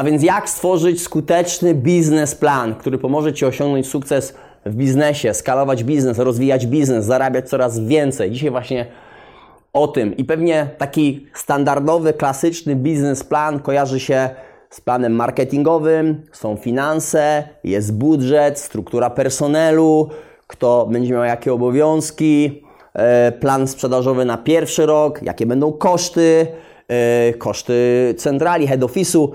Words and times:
A 0.00 0.04
więc 0.04 0.22
jak 0.22 0.48
stworzyć 0.48 1.02
skuteczny 1.02 1.74
biznesplan, 1.74 2.74
który 2.74 2.98
pomoże 2.98 3.32
Ci 3.32 3.46
osiągnąć 3.46 3.88
sukces 3.88 4.34
w 4.66 4.74
biznesie, 4.74 5.34
skalować 5.34 5.84
biznes, 5.84 6.18
rozwijać 6.18 6.66
biznes, 6.66 7.04
zarabiać 7.04 7.48
coraz 7.48 7.80
więcej. 7.80 8.30
Dzisiaj 8.30 8.50
właśnie 8.50 8.86
o 9.72 9.88
tym. 9.88 10.16
I 10.16 10.24
pewnie 10.24 10.68
taki 10.78 11.26
standardowy, 11.34 12.12
klasyczny 12.12 12.76
biznesplan 12.76 13.60
kojarzy 13.60 14.00
się 14.00 14.30
z 14.70 14.80
planem 14.80 15.12
marketingowym, 15.12 16.22
są 16.32 16.56
finanse, 16.56 17.44
jest 17.64 17.94
budżet, 17.94 18.58
struktura 18.58 19.10
personelu, 19.10 20.08
kto 20.46 20.86
będzie 20.86 21.12
miał 21.12 21.24
jakie 21.24 21.52
obowiązki, 21.52 22.62
e, 22.94 23.32
plan 23.32 23.68
sprzedażowy 23.68 24.24
na 24.24 24.36
pierwszy 24.38 24.86
rok, 24.86 25.22
jakie 25.22 25.46
będą 25.46 25.72
koszty, 25.72 26.46
e, 26.88 27.32
koszty 27.34 27.74
centrali, 28.18 28.66
head 28.66 28.80
office'u. 28.80 29.28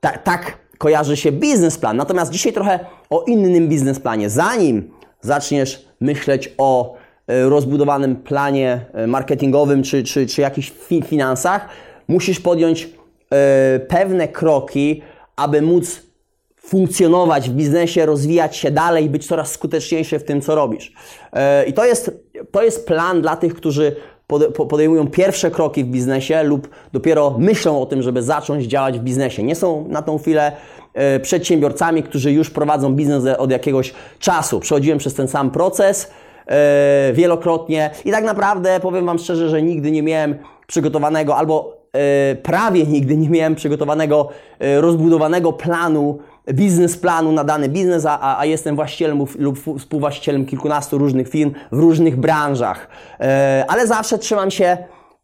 Tak, 0.00 0.22
tak 0.22 0.58
kojarzy 0.78 1.16
się 1.16 1.32
biznesplan. 1.32 1.96
Natomiast 1.96 2.32
dzisiaj 2.32 2.52
trochę 2.52 2.80
o 3.10 3.24
innym 3.24 3.68
biznesplanie. 3.68 4.30
Zanim 4.30 4.90
zaczniesz 5.20 5.88
myśleć 6.00 6.54
o 6.58 6.94
e, 7.26 7.48
rozbudowanym 7.48 8.16
planie 8.16 8.86
marketingowym 9.06 9.82
czy, 9.82 10.02
czy, 10.02 10.26
czy 10.26 10.40
jakichś 10.40 10.72
finansach, 11.06 11.68
musisz 12.08 12.40
podjąć 12.40 12.88
pewne 13.88 14.28
kroki, 14.28 15.02
aby 15.36 15.62
móc 15.62 16.02
funkcjonować 16.68 17.50
w 17.50 17.52
biznesie, 17.52 18.06
rozwijać 18.06 18.56
się 18.56 18.70
dalej, 18.70 19.10
być 19.10 19.26
coraz 19.26 19.52
skuteczniejszy 19.52 20.18
w 20.18 20.24
tym, 20.24 20.40
co 20.40 20.54
robisz. 20.54 20.92
E, 21.32 21.64
I 21.64 21.72
to 21.72 21.84
jest, 21.84 22.10
to 22.50 22.62
jest 22.62 22.86
plan 22.86 23.22
dla 23.22 23.36
tych, 23.36 23.54
którzy 23.54 23.96
podejmują 24.68 25.06
pierwsze 25.06 25.50
kroki 25.50 25.84
w 25.84 25.86
biznesie 25.86 26.42
lub 26.42 26.68
dopiero 26.92 27.34
myślą 27.38 27.82
o 27.82 27.86
tym, 27.86 28.02
żeby 28.02 28.22
zacząć 28.22 28.64
działać 28.64 28.98
w 28.98 29.02
biznesie. 29.02 29.42
Nie 29.42 29.54
są 29.54 29.88
na 29.88 30.02
tą 30.02 30.18
chwilę 30.18 30.52
e, 30.94 31.20
przedsiębiorcami, 31.20 32.02
którzy 32.02 32.32
już 32.32 32.50
prowadzą 32.50 32.94
biznes 32.94 33.24
od 33.38 33.50
jakiegoś 33.50 33.94
czasu. 34.18 34.60
Przechodziłem 34.60 34.98
przez 34.98 35.14
ten 35.14 35.28
sam 35.28 35.50
proces 35.50 36.10
e, 36.46 37.12
wielokrotnie 37.14 37.90
i 38.04 38.10
tak 38.10 38.24
naprawdę 38.24 38.80
powiem 38.80 39.06
Wam 39.06 39.18
szczerze, 39.18 39.48
że 39.48 39.62
nigdy 39.62 39.90
nie 39.90 40.02
miałem 40.02 40.38
przygotowanego 40.66 41.36
albo 41.36 41.77
prawie 42.42 42.86
nigdy 42.86 43.16
nie 43.16 43.30
miałem 43.30 43.54
przygotowanego, 43.54 44.28
rozbudowanego 44.60 45.52
planu 45.52 46.18
biznesplanu 46.52 47.32
na 47.32 47.44
dany 47.44 47.68
biznes, 47.68 48.06
a, 48.06 48.38
a 48.38 48.44
jestem 48.44 48.76
właścicielem 48.76 49.24
lub 49.38 49.58
współwłaścicielem 49.78 50.46
kilkunastu 50.46 50.98
różnych 50.98 51.28
firm 51.28 51.52
w 51.72 51.78
różnych 51.78 52.16
branżach. 52.16 52.88
E, 53.20 53.64
ale 53.68 53.86
zawsze 53.86 54.18
trzymam 54.18 54.50
się 54.50 54.76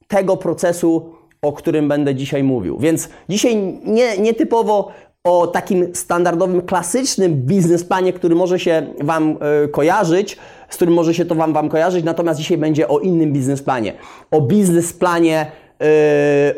tego 0.09 0.37
procesu, 0.37 1.12
o 1.42 1.53
którym 1.53 1.89
będę 1.89 2.15
dzisiaj 2.15 2.42
mówił. 2.42 2.79
Więc 2.79 3.09
dzisiaj 3.29 3.57
nie, 3.85 4.19
nietypowo 4.19 4.89
o 5.25 5.47
takim 5.47 5.95
standardowym, 5.95 6.62
klasycznym 6.62 7.35
biznesplanie, 7.35 8.12
który 8.12 8.35
może 8.35 8.59
się 8.59 8.87
Wam 9.03 9.37
e, 9.65 9.69
kojarzyć, 9.69 10.39
z 10.69 10.77
którym 10.77 10.95
może 10.95 11.15
się 11.15 11.25
to 11.25 11.35
Wam, 11.35 11.53
wam 11.53 11.69
kojarzyć, 11.69 12.05
natomiast 12.05 12.41
dzisiaj 12.41 12.59
będzie 12.59 12.89
o 12.89 12.98
innym 12.98 13.33
biznesplanie. 13.33 13.92
O 14.31 14.41
biznesplanie, 14.41 15.41
e, 15.41 15.47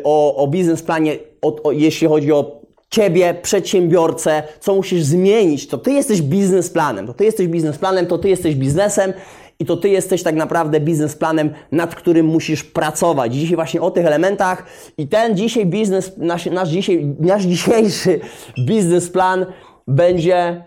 o, 0.03 0.35
o 0.35 0.47
biznesplanie, 0.47 1.17
o, 1.41 1.63
o, 1.63 1.71
jeśli 1.71 2.07
chodzi 2.07 2.31
o 2.31 2.61
Ciebie, 2.89 3.35
przedsiębiorcę, 3.41 4.43
co 4.59 4.75
musisz 4.75 5.03
zmienić, 5.03 5.67
to 5.67 5.77
Ty 5.77 5.91
jesteś 5.91 6.21
biznesplanem, 6.21 7.07
to 7.07 7.13
Ty 7.13 7.25
jesteś 7.25 7.47
biznesplanem, 7.47 8.05
to 8.05 8.17
Ty 8.17 8.29
jesteś 8.29 8.55
biznesem 8.55 9.13
i 9.59 9.65
to 9.65 9.77
Ty 9.77 9.89
jesteś 9.89 10.23
tak 10.23 10.35
naprawdę 10.35 10.79
biznesplanem, 10.79 11.49
nad 11.71 11.95
którym 11.95 12.25
musisz 12.25 12.63
pracować. 12.63 13.33
Dzisiaj 13.33 13.55
właśnie 13.55 13.81
o 13.81 13.91
tych 13.91 14.05
elementach 14.05 14.65
i 14.97 15.07
ten 15.07 15.37
dzisiaj 15.37 15.65
biznes, 15.65 16.11
nasz, 16.17 16.45
nasz, 16.45 16.69
dzisiaj, 16.69 17.15
nasz 17.19 17.43
dzisiejszy 17.43 18.19
biznesplan 18.59 19.45
będzie, 19.87 20.63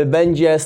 yy, 0.00 0.06
będzie 0.06 0.56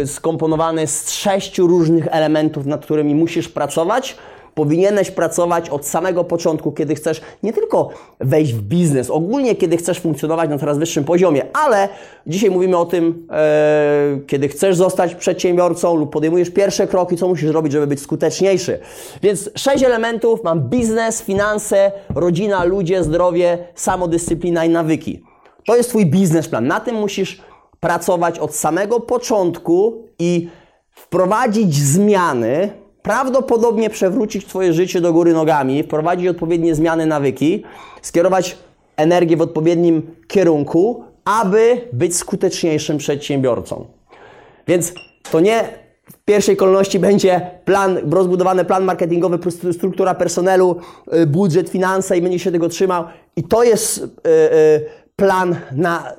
yy, 0.00 0.06
skomponowany 0.06 0.86
z 0.86 1.10
sześciu 1.10 1.66
różnych 1.66 2.08
elementów, 2.10 2.66
nad 2.66 2.84
którymi 2.84 3.14
musisz 3.14 3.48
pracować, 3.48 4.16
Powinieneś 4.60 5.10
pracować 5.10 5.70
od 5.70 5.86
samego 5.86 6.24
początku, 6.24 6.72
kiedy 6.72 6.94
chcesz 6.94 7.20
nie 7.42 7.52
tylko 7.52 7.88
wejść 8.20 8.52
w 8.52 8.62
biznes, 8.62 9.10
ogólnie 9.10 9.54
kiedy 9.54 9.76
chcesz 9.76 10.00
funkcjonować 10.00 10.50
na 10.50 10.58
coraz 10.58 10.78
wyższym 10.78 11.04
poziomie, 11.04 11.42
ale 11.52 11.88
dzisiaj 12.26 12.50
mówimy 12.50 12.76
o 12.76 12.86
tym, 12.86 13.26
e, 13.30 14.20
kiedy 14.26 14.48
chcesz 14.48 14.76
zostać 14.76 15.14
przedsiębiorcą 15.14 15.96
lub 15.96 16.12
podejmujesz 16.12 16.50
pierwsze 16.50 16.86
kroki, 16.86 17.16
co 17.16 17.28
musisz 17.28 17.50
robić, 17.50 17.72
żeby 17.72 17.86
być 17.86 18.00
skuteczniejszy. 18.00 18.78
Więc 19.22 19.50
sześć 19.54 19.84
elementów: 19.84 20.44
mam 20.44 20.60
biznes, 20.60 21.22
finanse, 21.22 21.92
rodzina, 22.14 22.64
ludzie, 22.64 23.04
zdrowie, 23.04 23.58
samodyscyplina 23.74 24.64
i 24.64 24.68
nawyki. 24.68 25.22
To 25.66 25.76
jest 25.76 25.88
Twój 25.88 26.06
biznesplan. 26.06 26.66
Na 26.66 26.80
tym 26.80 26.96
musisz 26.96 27.40
pracować 27.80 28.38
od 28.38 28.54
samego 28.54 29.00
początku 29.00 30.04
i 30.18 30.48
wprowadzić 30.90 31.74
zmiany, 31.74 32.79
prawdopodobnie 33.02 33.90
przewrócić 33.90 34.46
Twoje 34.46 34.72
życie 34.72 35.00
do 35.00 35.12
góry 35.12 35.32
nogami, 35.32 35.82
wprowadzić 35.82 36.28
odpowiednie 36.28 36.74
zmiany, 36.74 37.06
nawyki, 37.06 37.64
skierować 38.02 38.58
energię 38.96 39.36
w 39.36 39.40
odpowiednim 39.40 40.14
kierunku, 40.28 41.04
aby 41.24 41.80
być 41.92 42.16
skuteczniejszym 42.16 42.98
przedsiębiorcą. 42.98 43.86
Więc 44.66 44.92
to 45.30 45.40
nie 45.40 45.64
w 46.12 46.24
pierwszej 46.24 46.56
kolejności 46.56 46.98
będzie 46.98 47.50
plan, 47.64 48.12
rozbudowany 48.12 48.64
plan 48.64 48.84
marketingowy, 48.84 49.38
struktura 49.72 50.14
personelu, 50.14 50.76
y, 51.14 51.26
budżet, 51.26 51.68
finanse 51.68 52.18
i 52.18 52.22
będzie 52.22 52.38
się 52.38 52.52
tego 52.52 52.68
trzymał. 52.68 53.04
I 53.36 53.42
to 53.42 53.62
jest 53.62 53.98
y, 53.98 54.04
y, 54.28 54.86
plan 55.16 55.56
na 55.72 56.12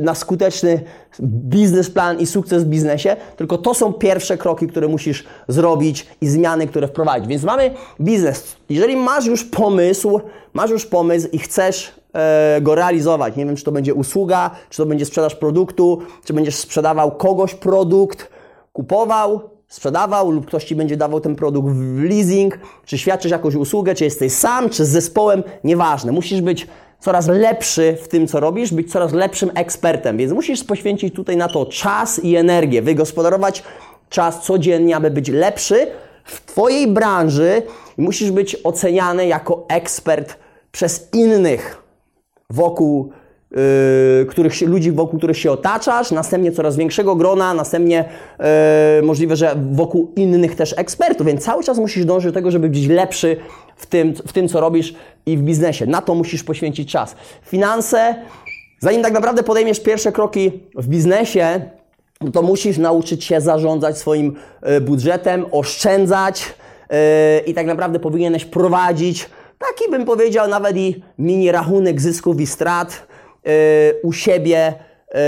na 0.00 0.14
skuteczny 0.14 0.80
biznesplan 1.22 2.20
i 2.20 2.26
sukces 2.26 2.64
w 2.64 2.66
biznesie, 2.66 3.16
tylko 3.36 3.58
to 3.58 3.74
są 3.74 3.92
pierwsze 3.92 4.38
kroki, 4.38 4.66
które 4.66 4.88
musisz 4.88 5.24
zrobić 5.48 6.06
i 6.20 6.28
zmiany, 6.28 6.66
które 6.66 6.88
wprowadzić. 6.88 7.28
Więc 7.28 7.42
mamy 7.42 7.74
biznes. 8.00 8.56
Jeżeli 8.68 8.96
masz 8.96 9.26
już 9.26 9.44
pomysł, 9.44 10.20
masz 10.52 10.70
już 10.70 10.86
pomysł 10.86 11.28
i 11.32 11.38
chcesz 11.38 11.94
e, 12.12 12.58
go 12.60 12.74
realizować, 12.74 13.36
nie 13.36 13.46
wiem, 13.46 13.56
czy 13.56 13.64
to 13.64 13.72
będzie 13.72 13.94
usługa, 13.94 14.50
czy 14.70 14.76
to 14.76 14.86
będzie 14.86 15.06
sprzedaż 15.06 15.34
produktu, 15.34 16.02
czy 16.24 16.32
będziesz 16.32 16.56
sprzedawał 16.56 17.12
kogoś 17.12 17.54
produkt, 17.54 18.28
kupował, 18.72 19.49
sprzedawał 19.70 20.30
lub 20.30 20.46
ktoś 20.46 20.64
Ci 20.64 20.76
będzie 20.76 20.96
dawał 20.96 21.20
ten 21.20 21.36
produkt 21.36 21.68
w 21.68 22.02
leasing, 22.02 22.58
czy 22.84 22.98
świadczysz 22.98 23.30
jakąś 23.30 23.54
usługę, 23.54 23.94
czy 23.94 24.04
jesteś 24.04 24.32
sam, 24.32 24.70
czy 24.70 24.84
z 24.84 24.88
zespołem, 24.88 25.42
nieważne. 25.64 26.12
Musisz 26.12 26.40
być 26.40 26.66
coraz 27.00 27.28
lepszy 27.28 27.96
w 28.02 28.08
tym, 28.08 28.26
co 28.26 28.40
robisz, 28.40 28.72
być 28.72 28.92
coraz 28.92 29.12
lepszym 29.12 29.50
ekspertem. 29.54 30.16
Więc 30.16 30.32
musisz 30.32 30.64
poświęcić 30.64 31.14
tutaj 31.14 31.36
na 31.36 31.48
to 31.48 31.66
czas 31.66 32.24
i 32.24 32.36
energię, 32.36 32.82
wygospodarować 32.82 33.62
czas 34.08 34.42
codziennie, 34.42 34.96
aby 34.96 35.10
być 35.10 35.28
lepszy 35.28 35.86
w 36.24 36.44
Twojej 36.46 36.88
branży 36.88 37.62
i 37.98 38.02
musisz 38.02 38.30
być 38.30 38.56
oceniany 38.64 39.26
jako 39.26 39.64
ekspert 39.68 40.36
przez 40.72 41.08
innych 41.12 41.82
wokół 42.50 43.12
Yy, 43.50 44.26
których 44.26 44.60
ludzi, 44.60 44.92
wokół 44.92 45.18
których 45.18 45.38
się 45.38 45.50
otaczasz, 45.50 46.10
następnie 46.10 46.52
coraz 46.52 46.76
większego 46.76 47.16
grona, 47.16 47.54
następnie 47.54 48.04
yy, 48.38 49.02
możliwe, 49.02 49.36
że 49.36 49.56
wokół 49.72 50.12
innych 50.16 50.54
też 50.54 50.74
ekspertów, 50.78 51.26
więc 51.26 51.44
cały 51.44 51.64
czas 51.64 51.78
musisz 51.78 52.04
dążyć 52.04 52.32
do 52.32 52.34
tego, 52.34 52.50
żeby 52.50 52.68
być 52.68 52.86
lepszy 52.86 53.36
w 53.76 53.86
tym, 53.86 54.14
w 54.14 54.32
tym, 54.32 54.48
co 54.48 54.60
robisz 54.60 54.94
i 55.26 55.36
w 55.36 55.42
biznesie. 55.42 55.86
Na 55.86 56.02
to 56.02 56.14
musisz 56.14 56.44
poświęcić 56.44 56.92
czas. 56.92 57.16
Finanse, 57.42 58.14
zanim 58.78 59.02
tak 59.02 59.12
naprawdę 59.12 59.42
podejmiesz 59.42 59.80
pierwsze 59.80 60.12
kroki 60.12 60.52
w 60.74 60.88
biznesie, 60.88 61.60
to 62.32 62.42
musisz 62.42 62.78
nauczyć 62.78 63.24
się 63.24 63.40
zarządzać 63.40 63.98
swoim 63.98 64.36
yy, 64.62 64.80
budżetem, 64.80 65.46
oszczędzać 65.50 66.54
yy, 66.90 66.96
i 67.46 67.54
tak 67.54 67.66
naprawdę 67.66 67.98
powinieneś 67.98 68.44
prowadzić 68.44 69.28
taki 69.60 69.90
bym 69.90 70.04
powiedział 70.04 70.48
nawet 70.48 70.76
i 70.76 71.02
mini 71.18 71.52
rachunek 71.52 72.00
zysków 72.00 72.40
i 72.40 72.46
strat, 72.46 73.06
u 74.02 74.12
siebie 74.12 74.74
yy, 75.14 75.20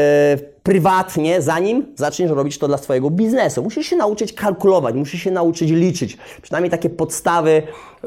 prywatnie, 0.63 1.43
zanim 1.43 1.87
zaczniesz 1.95 2.31
robić 2.31 2.59
to 2.59 2.69
dla 2.69 2.79
swojego 2.79 3.11
biznesu. 3.11 3.63
Musisz 3.63 3.87
się 3.87 3.97
nauczyć 3.97 4.33
kalkulować, 4.33 4.95
musisz 4.95 5.23
się 5.23 5.31
nauczyć 5.31 5.71
liczyć. 5.71 6.19
Przynajmniej 6.43 6.71
takie 6.71 6.91
podstawy, 6.91 7.63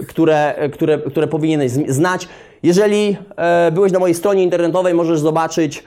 które, 0.07 0.69
które, 0.74 0.97
które 0.97 1.27
powinieneś 1.27 1.71
znać. 1.71 2.27
Jeżeli 2.63 3.07
yy, 3.07 3.71
byłeś 3.71 3.91
na 3.91 4.00
mojej 4.00 4.15
stronie 4.15 4.44
internetowej, 4.44 4.94
możesz 4.94 5.19
zobaczyć 5.19 5.83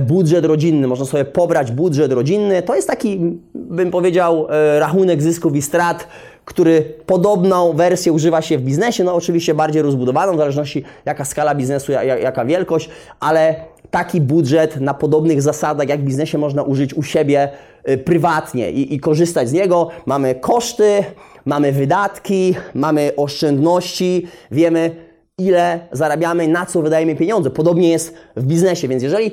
budżet 0.00 0.44
rodzinny, 0.44 0.86
można 0.86 1.06
sobie 1.06 1.24
pobrać 1.24 1.72
budżet 1.72 2.12
rodzinny. 2.12 2.62
To 2.62 2.74
jest 2.74 2.88
taki, 2.88 3.20
bym 3.54 3.90
powiedział, 3.90 4.46
rachunek 4.78 5.22
zysków 5.22 5.56
i 5.56 5.62
strat, 5.62 6.08
który 6.48 6.82
podobną 7.06 7.72
wersję 7.72 8.12
używa 8.12 8.42
się 8.42 8.58
w 8.58 8.62
biznesie, 8.62 9.04
no 9.04 9.14
oczywiście 9.14 9.54
bardziej 9.54 9.82
rozbudowaną, 9.82 10.34
w 10.34 10.36
zależności 10.36 10.84
jaka 11.04 11.24
skala 11.24 11.54
biznesu, 11.54 11.92
jaka 12.22 12.44
wielkość, 12.44 12.90
ale 13.20 13.54
taki 13.90 14.20
budżet 14.20 14.80
na 14.80 14.94
podobnych 14.94 15.42
zasadach 15.42 15.88
jak 15.88 16.00
w 16.00 16.04
biznesie 16.04 16.38
można 16.38 16.62
użyć 16.62 16.94
u 16.94 17.02
siebie 17.02 17.48
y, 17.88 17.98
prywatnie 17.98 18.70
i, 18.72 18.94
i 18.94 19.00
korzystać 19.00 19.48
z 19.48 19.52
niego. 19.52 19.88
Mamy 20.06 20.34
koszty, 20.34 21.04
mamy 21.44 21.72
wydatki, 21.72 22.54
mamy 22.74 23.12
oszczędności, 23.16 24.26
wiemy 24.50 24.96
ile 25.38 25.80
zarabiamy, 25.92 26.48
na 26.48 26.66
co 26.66 26.82
wydajemy 26.82 27.16
pieniądze. 27.16 27.50
Podobnie 27.50 27.90
jest 27.90 28.14
w 28.36 28.44
biznesie, 28.44 28.88
więc 28.88 29.02
jeżeli 29.02 29.30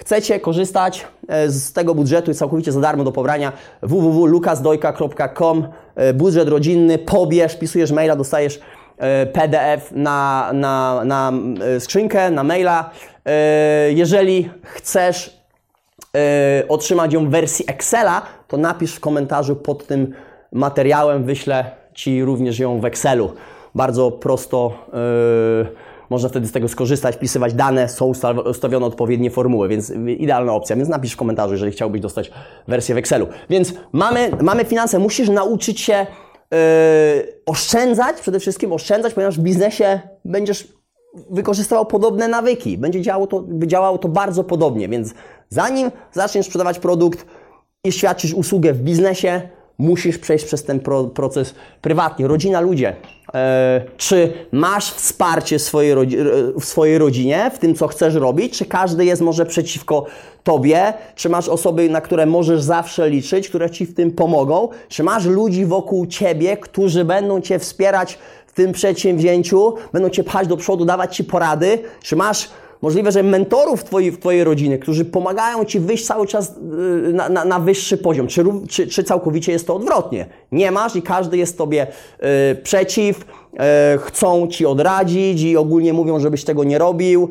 chcecie 0.00 0.40
korzystać 0.40 1.06
e, 1.28 1.50
z 1.50 1.72
tego 1.72 1.94
budżetu 1.94 2.30
i 2.30 2.34
całkowicie 2.34 2.72
za 2.72 2.80
darmo 2.80 3.04
do 3.04 3.12
pobrania 3.12 3.52
www.lukasdojka.com 3.82 5.68
budżet 6.14 6.48
rodzinny, 6.48 6.98
pobierz, 6.98 7.56
pisujesz 7.56 7.92
maila, 7.92 8.16
dostajesz 8.16 8.60
e, 8.98 9.26
PDF 9.26 9.92
na, 9.92 10.50
na, 10.52 11.04
na 11.04 11.32
skrzynkę, 11.78 12.30
na 12.30 12.44
maila. 12.44 12.90
Jeżeli 13.88 14.50
chcesz 14.62 15.40
otrzymać 16.68 17.12
ją 17.12 17.26
w 17.26 17.30
wersji 17.30 17.64
Excela, 17.68 18.22
to 18.48 18.56
napisz 18.56 18.94
w 18.94 19.00
komentarzu 19.00 19.56
pod 19.56 19.86
tym 19.86 20.14
materiałem, 20.52 21.24
wyślę 21.24 21.64
Ci 21.94 22.24
również 22.24 22.58
ją 22.58 22.80
w 22.80 22.84
Excelu. 22.84 23.32
Bardzo 23.74 24.10
prosto 24.10 24.72
można 26.10 26.28
wtedy 26.28 26.46
z 26.46 26.52
tego 26.52 26.68
skorzystać, 26.68 27.16
wpisywać 27.16 27.54
dane, 27.54 27.88
są 27.88 28.12
ustawione 28.46 28.86
odpowiednie 28.86 29.30
formuły, 29.30 29.68
więc 29.68 29.92
idealna 30.18 30.52
opcja. 30.52 30.76
Więc 30.76 30.88
napisz 30.88 31.12
w 31.12 31.16
komentarzu, 31.16 31.52
jeżeli 31.54 31.72
chciałbyś 31.72 32.00
dostać 32.00 32.30
wersję 32.68 32.94
w 32.94 32.98
Excelu. 32.98 33.26
Więc 33.50 33.74
mamy, 33.92 34.30
mamy 34.42 34.64
finanse, 34.64 34.98
musisz 34.98 35.28
nauczyć 35.28 35.80
się 35.80 36.06
yy, 36.50 36.58
oszczędzać, 37.46 38.20
przede 38.20 38.40
wszystkim 38.40 38.72
oszczędzać, 38.72 39.14
ponieważ 39.14 39.38
w 39.38 39.42
biznesie 39.42 40.00
będziesz 40.24 40.68
wykorzystywał 41.30 41.86
podobne 41.86 42.28
nawyki. 42.28 42.78
Będzie 42.78 43.02
działało 43.02 43.26
to, 43.26 43.44
działało 43.66 43.98
to 43.98 44.08
bardzo 44.08 44.44
podobnie, 44.44 44.88
więc 44.88 45.14
zanim 45.48 45.90
zaczniesz 46.12 46.46
sprzedawać 46.46 46.78
produkt 46.78 47.26
i 47.84 47.92
świadczyć 47.92 48.34
usługę 48.34 48.72
w 48.72 48.82
biznesie, 48.82 49.48
musisz 49.80 50.18
przejść 50.18 50.44
przez 50.44 50.64
ten 50.64 50.80
pro 50.80 51.04
proces 51.04 51.54
prywatnie. 51.80 52.28
Rodzina, 52.28 52.60
ludzie. 52.60 52.96
E, 53.34 53.82
czy 53.96 54.32
masz 54.52 54.92
wsparcie 54.92 55.58
swojej, 55.58 55.94
w 56.60 56.64
swojej 56.64 56.98
rodzinie, 56.98 57.50
w 57.54 57.58
tym, 57.58 57.74
co 57.74 57.88
chcesz 57.88 58.14
robić? 58.14 58.58
Czy 58.58 58.64
każdy 58.64 59.04
jest 59.04 59.22
może 59.22 59.46
przeciwko 59.46 60.06
tobie? 60.44 60.92
Czy 61.14 61.28
masz 61.28 61.48
osoby, 61.48 61.90
na 61.90 62.00
które 62.00 62.26
możesz 62.26 62.62
zawsze 62.62 63.10
liczyć, 63.10 63.48
które 63.48 63.70
ci 63.70 63.86
w 63.86 63.94
tym 63.94 64.10
pomogą? 64.10 64.68
Czy 64.88 65.02
masz 65.02 65.26
ludzi 65.26 65.66
wokół 65.66 66.06
ciebie, 66.06 66.56
którzy 66.56 67.04
będą 67.04 67.40
cię 67.40 67.58
wspierać 67.58 68.18
w 68.46 68.52
tym 68.52 68.72
przedsięwzięciu, 68.72 69.74
będą 69.92 70.10
cię 70.10 70.24
pchać 70.24 70.48
do 70.48 70.56
przodu, 70.56 70.84
dawać 70.84 71.16
ci 71.16 71.24
porady? 71.24 71.78
Czy 72.02 72.16
masz 72.16 72.48
Możliwe, 72.82 73.12
że 73.12 73.22
mentorów 73.22 73.84
twojej, 73.84 74.10
w 74.10 74.18
Twojej 74.18 74.44
rodziny, 74.44 74.78
którzy 74.78 75.04
pomagają 75.04 75.64
Ci 75.64 75.80
wyjść 75.80 76.06
cały 76.06 76.26
czas 76.26 76.50
y, 77.08 77.12
na, 77.12 77.28
na, 77.28 77.44
na 77.44 77.60
wyższy 77.60 77.98
poziom. 77.98 78.26
Czy, 78.26 78.44
czy, 78.68 78.86
czy, 78.86 79.04
całkowicie 79.04 79.52
jest 79.52 79.66
to 79.66 79.74
odwrotnie? 79.74 80.26
Nie 80.52 80.70
masz 80.70 80.96
i 80.96 81.02
każdy 81.02 81.36
jest 81.36 81.58
Tobie 81.58 81.86
y, 82.52 82.54
przeciw, 82.62 83.20
y, 83.20 83.98
chcą 83.98 84.48
Ci 84.48 84.66
odradzić 84.66 85.42
i 85.42 85.56
ogólnie 85.56 85.92
mówią, 85.92 86.20
żebyś 86.20 86.44
tego 86.44 86.64
nie 86.64 86.78
robił, 86.78 87.28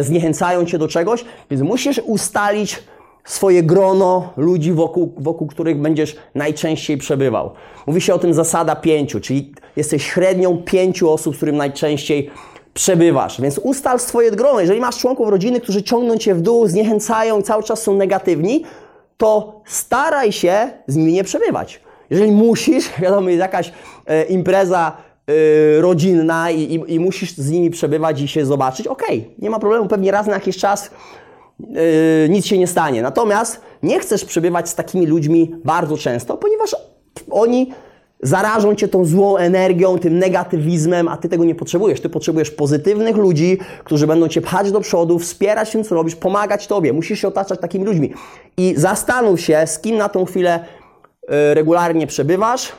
y, 0.00 0.02
zniechęcają 0.02 0.64
Cię 0.64 0.78
do 0.78 0.88
czegoś, 0.88 1.24
więc 1.50 1.62
musisz 1.62 2.00
ustalić 2.04 2.82
swoje 3.24 3.62
grono 3.62 4.32
ludzi, 4.36 4.72
wokół, 4.72 5.14
wokół 5.16 5.46
których 5.46 5.80
będziesz 5.80 6.16
najczęściej 6.34 6.96
przebywał. 6.98 7.50
Mówi 7.86 8.00
się 8.00 8.14
o 8.14 8.18
tym 8.18 8.34
zasada 8.34 8.76
pięciu, 8.76 9.20
czyli 9.20 9.52
jesteś 9.76 10.12
średnią 10.12 10.56
pięciu 10.56 11.10
osób, 11.10 11.34
z 11.34 11.36
którym 11.36 11.56
najczęściej 11.56 12.30
przebywasz. 12.76 13.40
Więc 13.40 13.58
ustal 13.58 14.00
swoje 14.00 14.30
grono. 14.30 14.60
Jeżeli 14.60 14.80
masz 14.80 14.98
członków 14.98 15.28
rodziny, 15.28 15.60
którzy 15.60 15.82
ciągną 15.82 16.16
cię 16.16 16.34
w 16.34 16.40
dół, 16.40 16.66
zniechęcają 16.66 17.40
i 17.40 17.42
cały 17.42 17.62
czas 17.62 17.82
są 17.82 17.94
negatywni, 17.94 18.64
to 19.16 19.60
staraj 19.64 20.32
się 20.32 20.70
z 20.86 20.96
nimi 20.96 21.12
nie 21.12 21.24
przebywać. 21.24 21.80
Jeżeli 22.10 22.32
musisz, 22.32 22.90
wiadomo, 23.02 23.28
jest 23.28 23.40
jakaś 23.40 23.72
e, 24.06 24.24
impreza 24.24 24.92
e, 25.26 25.80
rodzinna 25.80 26.50
i, 26.50 26.60
i, 26.60 26.94
i, 26.94 27.00
musisz 27.00 27.34
z 27.34 27.50
nimi 27.50 27.70
przebywać 27.70 28.20
i 28.20 28.28
się 28.28 28.46
zobaczyć, 28.46 28.86
okej, 28.86 29.20
okay, 29.20 29.34
nie 29.38 29.50
ma 29.50 29.58
problemu, 29.58 29.88
pewnie 29.88 30.10
raz 30.10 30.26
na 30.26 30.34
jakiś 30.34 30.56
czas 30.56 30.90
e, 31.60 32.28
nic 32.28 32.46
się 32.46 32.58
nie 32.58 32.66
stanie. 32.66 33.02
Natomiast 33.02 33.60
nie 33.82 34.00
chcesz 34.00 34.24
przebywać 34.24 34.68
z 34.68 34.74
takimi 34.74 35.06
ludźmi 35.06 35.54
bardzo 35.64 35.96
często, 35.96 36.36
ponieważ 36.36 36.76
oni 37.30 37.72
zarażą 38.22 38.74
cię 38.74 38.88
tą 38.88 39.04
złą 39.04 39.36
energią, 39.36 39.98
tym 39.98 40.18
negatywizmem, 40.18 41.08
a 41.08 41.16
ty 41.16 41.28
tego 41.28 41.44
nie 41.44 41.54
potrzebujesz. 41.54 42.00
Ty 42.00 42.08
potrzebujesz 42.08 42.50
pozytywnych 42.50 43.16
ludzi, 43.16 43.58
którzy 43.84 44.06
będą 44.06 44.28
cię 44.28 44.40
pchać 44.40 44.72
do 44.72 44.80
przodu, 44.80 45.18
wspierać 45.18 45.70
tym, 45.70 45.84
co 45.84 45.94
robisz, 45.94 46.16
pomagać 46.16 46.66
tobie. 46.66 46.92
Musisz 46.92 47.20
się 47.20 47.28
otaczać 47.28 47.60
takimi 47.60 47.84
ludźmi. 47.84 48.12
I 48.56 48.74
zastanów 48.76 49.40
się, 49.40 49.66
z 49.66 49.78
kim 49.78 49.96
na 49.96 50.08
tą 50.08 50.24
chwilę 50.24 50.60
y, 50.60 51.54
regularnie 51.54 52.06
przebywasz 52.06 52.72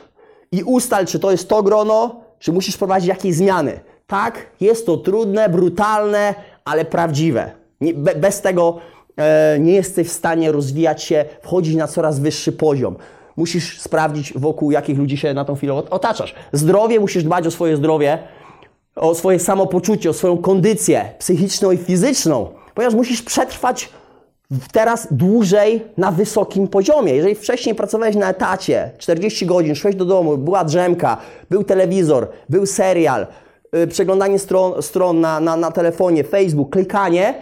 i 0.52 0.62
ustal, 0.62 1.06
czy 1.06 1.18
to 1.18 1.30
jest 1.30 1.48
to 1.48 1.62
grono, 1.62 2.20
czy 2.38 2.52
musisz 2.52 2.76
prowadzić 2.76 3.08
jakieś 3.08 3.34
zmiany. 3.34 3.80
Tak, 4.06 4.46
jest 4.60 4.86
to 4.86 4.96
trudne, 4.96 5.48
brutalne, 5.48 6.34
ale 6.64 6.84
prawdziwe. 6.84 7.50
Nie, 7.80 7.94
be, 7.94 8.14
bez 8.14 8.40
tego 8.40 8.78
e, 9.16 9.56
nie 9.60 9.72
jesteś 9.72 10.08
w 10.08 10.12
stanie 10.12 10.52
rozwijać 10.52 11.02
się, 11.02 11.24
wchodzić 11.42 11.76
na 11.76 11.86
coraz 11.86 12.18
wyższy 12.18 12.52
poziom 12.52 12.96
musisz 13.38 13.80
sprawdzić, 13.80 14.32
wokół 14.36 14.70
jakich 14.70 14.98
ludzi 14.98 15.16
się 15.16 15.34
na 15.34 15.44
tą 15.44 15.54
chwilę 15.54 15.74
otaczasz. 15.74 16.34
Zdrowie, 16.52 17.00
musisz 17.00 17.24
dbać 17.24 17.46
o 17.46 17.50
swoje 17.50 17.76
zdrowie, 17.76 18.18
o 18.96 19.14
swoje 19.14 19.38
samopoczucie, 19.38 20.10
o 20.10 20.12
swoją 20.12 20.38
kondycję 20.38 21.10
psychiczną 21.18 21.70
i 21.70 21.76
fizyczną, 21.76 22.48
ponieważ 22.74 22.94
musisz 22.94 23.22
przetrwać 23.22 23.90
teraz 24.72 25.08
dłużej 25.10 25.84
na 25.96 26.10
wysokim 26.10 26.68
poziomie. 26.68 27.14
Jeżeli 27.14 27.34
wcześniej 27.34 27.74
pracowałeś 27.74 28.16
na 28.16 28.30
etacie 28.30 28.90
40 28.98 29.46
godzin, 29.46 29.74
szłeś 29.74 29.94
do 29.94 30.04
domu, 30.04 30.38
była 30.38 30.64
drzemka, 30.64 31.16
był 31.50 31.64
telewizor, 31.64 32.28
był 32.48 32.66
serial, 32.66 33.26
yy, 33.72 33.86
przeglądanie 33.86 34.38
stron, 34.38 34.82
stron 34.82 35.20
na, 35.20 35.40
na, 35.40 35.56
na 35.56 35.70
telefonie, 35.70 36.24
Facebook, 36.24 36.70
klikanie, 36.70 37.34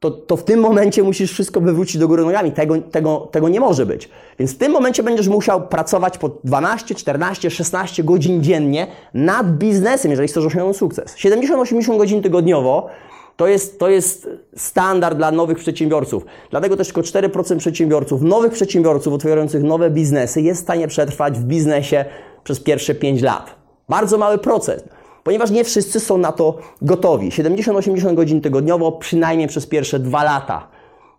to, 0.00 0.10
to 0.10 0.36
w 0.36 0.44
tym 0.44 0.60
momencie 0.60 1.02
musisz 1.02 1.32
wszystko 1.32 1.60
wywrócić 1.60 1.98
do 1.98 2.08
góry 2.08 2.24
nogami. 2.24 2.52
Tego, 2.52 2.78
tego, 2.78 3.28
tego 3.32 3.48
nie 3.48 3.60
może 3.60 3.86
być. 3.86 4.08
Więc 4.38 4.54
w 4.54 4.58
tym 4.58 4.72
momencie 4.72 5.02
będziesz 5.02 5.28
musiał 5.28 5.68
pracować 5.68 6.18
po 6.18 6.28
12, 6.44 6.94
14, 6.94 7.50
16 7.50 8.04
godzin 8.04 8.42
dziennie 8.42 8.86
nad 9.14 9.58
biznesem, 9.58 10.10
jeżeli 10.10 10.28
chcesz 10.28 10.44
osiągnąć 10.44 10.76
sukces. 10.76 11.16
70-80 11.16 11.98
godzin 11.98 12.22
tygodniowo 12.22 12.88
to 13.36 13.46
jest, 13.46 13.78
to 13.78 13.88
jest 13.88 14.28
standard 14.56 15.16
dla 15.16 15.30
nowych 15.30 15.58
przedsiębiorców. 15.58 16.24
Dlatego 16.50 16.76
też 16.76 16.86
tylko 16.86 17.00
4% 17.00 17.58
przedsiębiorców, 17.58 18.22
nowych 18.22 18.52
przedsiębiorców 18.52 19.14
otwierających 19.14 19.62
nowe 19.62 19.90
biznesy 19.90 20.40
jest 20.40 20.60
w 20.60 20.64
stanie 20.64 20.88
przetrwać 20.88 21.38
w 21.38 21.44
biznesie 21.44 22.04
przez 22.44 22.60
pierwsze 22.60 22.94
5 22.94 23.22
lat. 23.22 23.54
Bardzo 23.88 24.18
mały 24.18 24.38
procent 24.38 24.97
ponieważ 25.28 25.50
nie 25.50 25.64
wszyscy 25.64 26.00
są 26.00 26.18
na 26.18 26.32
to 26.32 26.58
gotowi. 26.82 27.30
70-80 27.30 28.14
godzin 28.14 28.40
tygodniowo, 28.40 28.92
przynajmniej 28.92 29.48
przez 29.48 29.66
pierwsze 29.66 29.98
dwa 29.98 30.24
lata. 30.24 30.68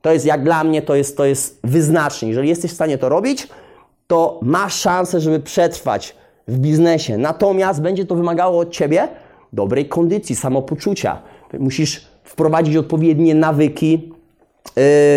To 0.02 0.12
jest, 0.12 0.26
jak 0.26 0.44
dla 0.44 0.64
mnie, 0.64 0.82
to 0.82 0.96
jest, 0.96 1.18
to 1.18 1.26
jest 1.26 1.60
wyznacznik. 1.64 2.30
Jeżeli 2.30 2.50
jesteś 2.50 2.72
w 2.72 2.74
stanie 2.74 2.98
to 2.98 3.10
robić, 3.10 3.48
to 4.08 4.40
masz 4.44 4.74
szansę, 4.74 5.20
żeby 5.20 5.40
przetrwać 5.40 6.16
w 6.48 6.58
biznesie. 6.58 7.18
Natomiast 7.18 7.82
będzie 7.82 8.06
to 8.06 8.16
wymagało 8.16 8.60
od 8.60 8.72
Ciebie 8.72 9.08
dobrej 9.54 9.86
kondycji, 9.86 10.36
samopoczucia. 10.36 11.22
Musisz 11.60 12.08
wprowadzić 12.24 12.76
odpowiednie 12.76 13.36
nawyki, 13.36 14.12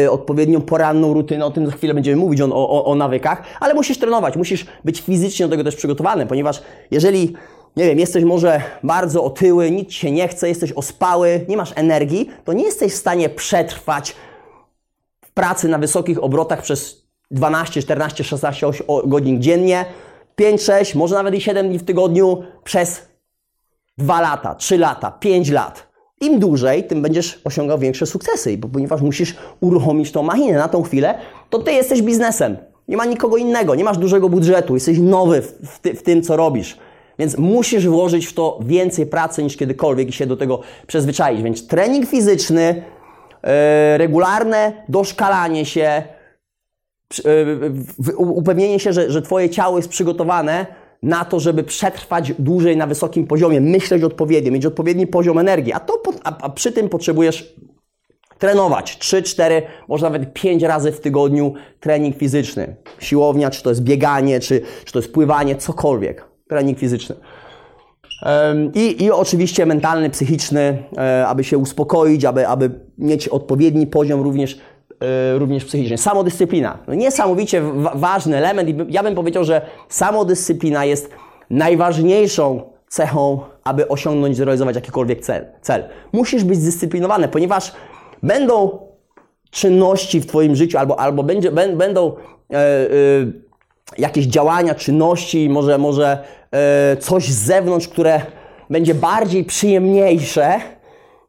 Yy, 0.02 0.10
odpowiednią 0.10 0.60
poranną 0.60 1.14
rutynę, 1.14 1.44
o 1.44 1.50
tym 1.50 1.66
za 1.66 1.72
chwilę 1.72 1.94
będziemy 1.94 2.16
mówić 2.16 2.40
o, 2.40 2.46
o, 2.52 2.84
o 2.84 2.94
nawykach, 2.94 3.42
ale 3.60 3.74
musisz 3.74 3.98
trenować, 3.98 4.36
musisz 4.36 4.66
być 4.84 5.00
fizycznie 5.00 5.46
do 5.46 5.50
tego 5.50 5.64
też 5.64 5.76
przygotowany, 5.76 6.26
ponieważ 6.26 6.62
jeżeli 6.90 7.34
nie 7.76 7.84
wiem, 7.84 7.98
jesteś 7.98 8.24
może 8.24 8.62
bardzo 8.82 9.24
otyły, 9.24 9.70
nic 9.70 9.92
się 9.92 10.10
nie 10.10 10.28
chce, 10.28 10.48
jesteś 10.48 10.72
ospały, 10.72 11.44
nie 11.48 11.56
masz 11.56 11.72
energii, 11.76 12.30
to 12.44 12.52
nie 12.52 12.64
jesteś 12.64 12.92
w 12.92 12.96
stanie 12.96 13.28
przetrwać 13.28 14.16
w 15.24 15.32
pracy 15.32 15.68
na 15.68 15.78
wysokich 15.78 16.22
obrotach 16.22 16.62
przez 16.62 17.02
12, 17.30 17.82
14, 17.82 18.24
16 18.24 18.66
godzin 19.04 19.42
dziennie, 19.42 19.84
5, 20.36 20.62
6, 20.62 20.94
może 20.94 21.14
nawet 21.14 21.34
i 21.34 21.40
7 21.40 21.68
dni 21.68 21.78
w 21.78 21.84
tygodniu 21.84 22.42
przez 22.64 23.02
2 23.98 24.20
lata, 24.20 24.54
3 24.54 24.78
lata, 24.78 25.10
5 25.10 25.50
lat. 25.50 25.92
Im 26.20 26.38
dłużej, 26.38 26.84
tym 26.84 27.02
będziesz 27.02 27.40
osiągał 27.44 27.78
większe 27.78 28.06
sukcesy, 28.06 28.58
ponieważ 28.72 29.00
musisz 29.00 29.36
uruchomić 29.60 30.12
tą 30.12 30.22
machinę 30.22 30.58
na 30.58 30.68
tą 30.68 30.82
chwilę, 30.82 31.18
to 31.50 31.58
ty 31.58 31.72
jesteś 31.72 32.02
biznesem. 32.02 32.56
Nie 32.88 32.96
ma 32.96 33.04
nikogo 33.04 33.36
innego, 33.36 33.74
nie 33.74 33.84
masz 33.84 33.98
dużego 33.98 34.28
budżetu, 34.28 34.74
jesteś 34.74 34.98
nowy 34.98 35.42
w, 35.42 35.78
ty, 35.80 35.94
w 35.94 36.02
tym, 36.02 36.22
co 36.22 36.36
robisz. 36.36 36.78
Więc 37.18 37.38
musisz 37.38 37.88
włożyć 37.88 38.26
w 38.26 38.32
to 38.32 38.58
więcej 38.62 39.06
pracy 39.06 39.42
niż 39.42 39.56
kiedykolwiek 39.56 40.08
i 40.08 40.12
się 40.12 40.26
do 40.26 40.36
tego 40.36 40.60
przyzwyczaić. 40.86 41.42
Więc 41.42 41.66
trening 41.66 42.06
fizyczny, 42.06 42.82
e, 43.42 43.98
regularne 43.98 44.84
doszkalanie 44.88 45.64
się, 45.64 46.02
e, 47.24 48.16
upewnienie 48.16 48.80
się, 48.80 48.92
że, 48.92 49.10
że 49.10 49.22
Twoje 49.22 49.50
ciało 49.50 49.76
jest 49.76 49.88
przygotowane 49.88 50.66
na 51.02 51.24
to, 51.24 51.40
żeby 51.40 51.64
przetrwać 51.64 52.32
dłużej 52.38 52.76
na 52.76 52.86
wysokim 52.86 53.26
poziomie, 53.26 53.60
myśleć 53.60 54.02
odpowiednio, 54.02 54.52
mieć 54.52 54.66
odpowiedni 54.66 55.06
poziom 55.06 55.38
energii, 55.38 55.72
a, 55.72 55.80
to, 55.80 56.02
a, 56.24 56.38
a 56.38 56.50
przy 56.50 56.72
tym 56.72 56.88
potrzebujesz 56.88 57.54
trenować 58.38 58.98
3, 58.98 59.22
4, 59.22 59.62
może 59.88 60.10
nawet 60.10 60.32
5 60.32 60.62
razy 60.62 60.92
w 60.92 61.00
tygodniu 61.00 61.54
trening 61.80 62.16
fizyczny. 62.16 62.76
Siłownia, 62.98 63.50
czy 63.50 63.62
to 63.62 63.70
jest 63.70 63.82
bieganie, 63.82 64.40
czy, 64.40 64.62
czy 64.84 64.92
to 64.92 64.98
jest 64.98 65.12
pływanie, 65.12 65.56
cokolwiek 65.56 66.31
trening 66.52 66.78
fizyczny. 66.78 67.16
I, 68.74 69.04
I 69.04 69.10
oczywiście 69.10 69.66
mentalny, 69.66 70.10
psychiczny, 70.10 70.82
e, 70.96 71.26
aby 71.26 71.44
się 71.44 71.58
uspokoić, 71.58 72.24
aby, 72.24 72.48
aby 72.48 72.70
mieć 72.98 73.28
odpowiedni 73.28 73.86
poziom 73.86 74.20
również, 74.20 74.58
e, 75.00 75.38
również 75.38 75.64
psychiczny. 75.64 75.98
Samodyscyplina. 75.98 76.78
No 76.88 76.94
niesamowicie 76.94 77.62
ważny 77.94 78.36
element 78.36 78.68
i 78.68 78.76
ja 78.88 79.02
bym 79.02 79.14
powiedział, 79.14 79.44
że 79.44 79.62
samodyscyplina 79.88 80.84
jest 80.84 81.10
najważniejszą 81.50 82.62
cechą, 82.88 83.40
aby 83.64 83.88
osiągnąć, 83.88 84.36
zrealizować 84.36 84.76
jakikolwiek 84.76 85.20
cel. 85.20 85.46
cel. 85.62 85.84
Musisz 86.12 86.44
być 86.44 86.58
zdyscyplinowany, 86.58 87.28
ponieważ 87.28 87.72
będą 88.22 88.78
czynności 89.50 90.20
w 90.20 90.26
Twoim 90.26 90.56
życiu 90.56 90.78
albo, 90.78 91.00
albo 91.00 91.22
będzie, 91.22 91.50
będą 91.52 92.12
e, 92.52 92.56
jakieś 93.98 94.26
działania, 94.26 94.74
czynności, 94.74 95.48
może, 95.48 95.78
może 95.78 96.18
e, 96.50 96.96
coś 96.96 97.28
z 97.28 97.44
zewnątrz, 97.44 97.88
które 97.88 98.20
będzie 98.70 98.94
bardziej 98.94 99.44
przyjemniejsze 99.44 100.60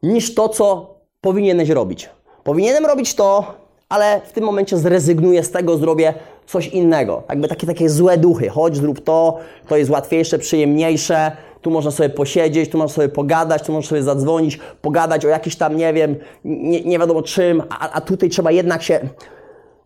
niż 0.02 0.34
to, 0.34 0.48
co 0.48 0.94
powinieneś 1.20 1.68
robić. 1.68 2.08
Powinienem 2.44 2.86
robić 2.86 3.14
to, 3.14 3.54
ale 3.88 4.20
w 4.20 4.32
tym 4.32 4.44
momencie 4.44 4.76
zrezygnuję 4.76 5.42
z 5.42 5.50
tego, 5.50 5.76
zrobię 5.76 6.14
coś 6.46 6.68
innego. 6.68 7.22
Jakby 7.28 7.48
takie, 7.48 7.66
takie 7.66 7.90
złe 7.90 8.18
duchy. 8.18 8.48
Chodź, 8.48 8.76
zrób 8.76 9.04
to, 9.04 9.38
to 9.68 9.76
jest 9.76 9.90
łatwiejsze, 9.90 10.38
przyjemniejsze, 10.38 11.32
tu 11.62 11.70
można 11.70 11.90
sobie 11.90 12.08
posiedzieć, 12.08 12.70
tu 12.70 12.78
można 12.78 12.94
sobie 12.94 13.08
pogadać, 13.08 13.62
tu 13.62 13.72
można 13.72 13.88
sobie 13.88 14.02
zadzwonić, 14.02 14.58
pogadać 14.82 15.24
o 15.24 15.28
jakiś 15.28 15.56
tam, 15.56 15.76
nie 15.76 15.92
wiem, 15.92 16.16
nie, 16.44 16.80
nie 16.80 16.98
wiadomo 16.98 17.22
czym, 17.22 17.62
a, 17.70 17.90
a 17.90 18.00
tutaj 18.00 18.28
trzeba 18.28 18.50
jednak 18.50 18.82
się 18.82 19.00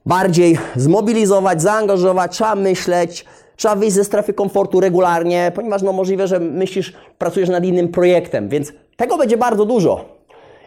bardziej 0.09 0.59
zmobilizować, 0.77 1.63
zaangażować, 1.63 2.33
trzeba 2.33 2.55
myśleć, 2.55 3.25
trzeba 3.57 3.77
wyjść 3.77 3.95
ze 3.95 4.05
strefy 4.05 4.33
komfortu 4.33 4.81
regularnie, 4.81 5.53
ponieważ 5.55 5.83
no 5.83 5.93
możliwe, 5.93 6.29
że 6.29 6.41
myślisz, 6.41 6.93
pracujesz 7.19 7.49
nad 7.49 7.65
innym 7.65 7.89
projektem, 7.89 8.49
więc 8.49 8.73
tego 8.97 9.19
będzie 9.19 9.37
bardzo 9.37 9.65
dużo. 9.65 10.05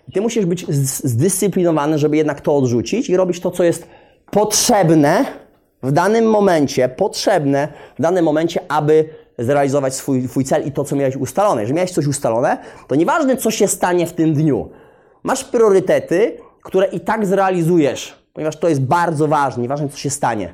I 0.08 0.12
ty 0.12 0.22
musisz 0.22 0.46
być 0.46 0.66
zdyscyplinowany, 1.04 1.98
żeby 1.98 2.18
jednak 2.18 2.42
to 2.42 2.58
odrzucić 2.58 3.10
i 3.10 3.18
robić 3.18 3.40
to, 3.40 3.52
co 3.52 3.64
jest 3.64 3.88
potrzebne 4.32 5.26
w 5.84 5.92
danym 5.92 6.26
momencie, 6.30 6.90
potrzebne 6.90 7.68
w 8.00 8.02
danym 8.02 8.26
momencie, 8.26 8.60
aby 8.68 9.10
zrealizować 9.38 9.96
swój, 9.96 10.28
swój 10.28 10.46
cel 10.46 10.68
i 10.68 10.72
to, 10.72 10.84
co 10.84 10.96
miałeś 10.96 11.16
ustalone. 11.16 11.62
Jeżeli 11.62 11.76
miałeś 11.76 11.92
coś 11.92 12.08
ustalone, 12.08 12.58
to 12.88 12.96
nieważne, 12.96 13.38
co 13.38 13.52
się 13.52 13.68
stanie 13.68 14.08
w 14.08 14.14
tym 14.14 14.34
dniu. 14.34 14.70
Masz 15.24 15.44
priorytety, 15.44 16.38
które 16.64 16.88
i 16.88 17.00
tak 17.00 17.26
zrealizujesz, 17.26 18.21
ponieważ 18.34 18.58
to 18.58 18.70
jest 18.70 18.82
bardzo 18.82 19.28
ważne, 19.28 19.62
nieważne, 19.62 19.90
co 19.90 19.98
się 19.98 20.10
stanie. 20.10 20.54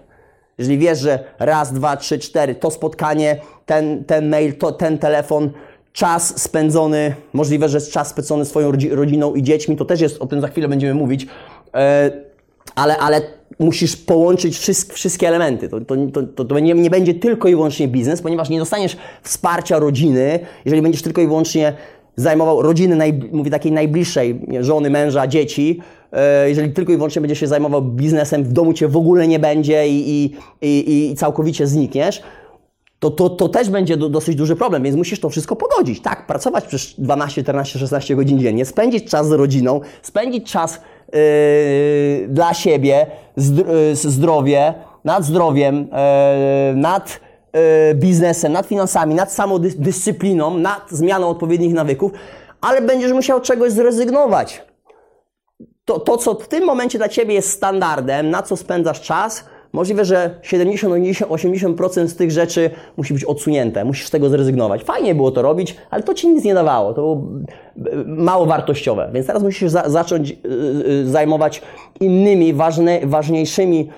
Jeżeli 0.58 0.78
wiesz, 0.78 1.00
że 1.00 1.20
raz, 1.40 1.74
dwa, 1.74 1.98
trzy, 1.98 2.20
cztery, 2.20 2.56
to 2.56 2.72
spotkanie, 2.72 3.42
ten, 3.66 4.04
ten 4.04 4.30
mail, 4.30 4.56
to, 4.56 4.72
ten 4.72 4.98
telefon, 4.98 5.50
czas 5.94 6.42
spędzony, 6.42 7.16
możliwe, 7.34 7.70
że 7.70 7.82
czas 7.82 8.08
spędzony 8.08 8.46
swoją 8.46 8.72
rodziną 8.92 9.36
i 9.36 9.44
dziećmi, 9.44 9.76
to 9.76 9.86
też 9.86 10.02
jest, 10.02 10.22
o 10.22 10.28
tym 10.28 10.42
za 10.42 10.48
chwilę 10.48 10.68
będziemy 10.68 10.94
mówić, 10.94 11.28
e, 11.74 12.12
ale, 12.76 12.98
ale 12.98 13.22
musisz 13.60 13.96
połączyć 13.96 14.58
wszystkie 14.94 15.28
elementy. 15.28 15.70
To, 15.70 15.82
to, 15.82 15.96
to, 16.36 16.46
to 16.46 16.60
nie, 16.60 16.74
nie, 16.74 16.90
będzie 16.90 17.14
tylko 17.14 17.48
i 17.48 17.56
wyłącznie 17.56 17.88
biznes, 17.88 18.22
ponieważ 18.22 18.50
nie 18.50 18.60
dostaniesz 18.60 18.98
wsparcia 19.24 19.80
rodziny, 19.80 20.40
jeżeli 20.66 20.82
będziesz 20.82 21.02
tylko 21.02 21.22
i 21.22 21.28
wyłącznie 21.28 21.74
zajmował 22.16 22.62
rodziny, 22.62 22.96
naj, 22.96 23.14
mówię 23.32 23.52
takiej 23.52 23.72
najbliższej, 23.72 24.42
żony, 24.62 24.90
męża, 24.90 25.28
dzieci, 25.28 25.82
jeżeli 26.48 26.74
tylko 26.74 26.92
i 26.94 26.96
wyłącznie 26.96 27.22
będziesz 27.22 27.40
się 27.40 27.48
zajmował 27.48 27.82
biznesem, 27.82 28.44
w 28.44 28.54
domu 28.54 28.74
cię 28.74 28.88
w 28.88 28.98
ogóle 28.98 29.28
nie 29.28 29.40
będzie 29.40 29.88
i, 29.88 30.26
i, 30.62 31.10
i, 31.12 31.16
całkowicie 31.16 31.68
znikniesz, 31.68 32.22
to, 33.00 33.12
to, 33.12 33.30
to 33.30 33.50
też 33.50 33.70
będzie 33.70 33.98
do, 33.98 34.10
dosyć 34.10 34.36
duży 34.36 34.56
problem, 34.56 34.84
więc 34.84 34.98
musisz 34.98 35.20
to 35.20 35.30
wszystko 35.30 35.56
pogodzić. 35.56 36.02
Tak, 36.02 36.28
pracować 36.28 36.66
przez 36.66 36.94
12, 36.98 37.44
14, 37.44 37.80
16 37.80 38.16
godzin 38.16 38.40
dziennie, 38.40 38.66
spędzić 38.66 39.10
czas 39.10 39.28
z 39.28 39.32
rodziną, 39.32 39.82
spędzić 40.02 40.52
czas 40.52 40.82
yy, 41.14 41.20
dla 42.28 42.54
siebie, 42.54 43.08
yy, 43.38 43.96
zdrowie, 43.96 44.74
nad 45.04 45.24
zdrowiem, 45.24 45.76
yy, 45.78 46.76
nad 46.76 47.20
yy, 47.54 47.60
biznesem, 47.96 48.52
nad 48.52 48.66
finansami, 48.66 49.16
nad 49.16 49.34
samodyscypliną, 49.34 50.58
nad 50.58 50.92
zmianą 50.92 51.28
odpowiednich 51.28 51.74
nawyków, 51.74 52.12
ale 52.62 52.82
będziesz 52.82 53.12
musiał 53.12 53.42
czegoś 53.42 53.72
zrezygnować. 53.72 54.67
To, 55.86 56.00
to, 56.00 56.18
co 56.18 56.34
w 56.34 56.48
tym 56.48 56.66
momencie 56.66 56.98
dla 56.98 57.10
Ciebie 57.10 57.34
jest 57.34 57.50
standardem, 57.50 58.30
na 58.30 58.44
co 58.44 58.58
spędzasz 58.58 59.02
czas, 59.02 59.46
Możliwe, 59.74 60.06
że 60.06 60.40
70-80% 60.44 62.08
z 62.08 62.16
tych 62.16 62.32
rzeczy 62.32 62.70
musi 62.98 63.14
być 63.14 63.26
odsunięte, 63.26 63.86
musisz 63.86 64.08
z 64.08 64.12
tego 64.12 64.30
zrezygnować. 64.30 64.84
Fajnie 64.84 65.16
było 65.16 65.32
to 65.32 65.42
robić, 65.42 65.76
ale 65.90 66.04
to 66.04 66.14
ci 66.14 66.28
nic 66.28 66.44
nie 66.44 66.54
dawało, 66.54 66.94
to 66.94 67.02
było 67.02 67.24
mało 68.06 68.46
wartościowe. 68.46 69.10
Więc 69.14 69.28
teraz 69.28 69.44
musisz 69.44 69.72
za 69.72 69.90
zacząć 69.90 70.30
yy, 70.30 71.06
zajmować 71.06 71.62
innymi, 72.00 72.54
ważne, 72.54 73.00
ważniejszymi 73.04 73.90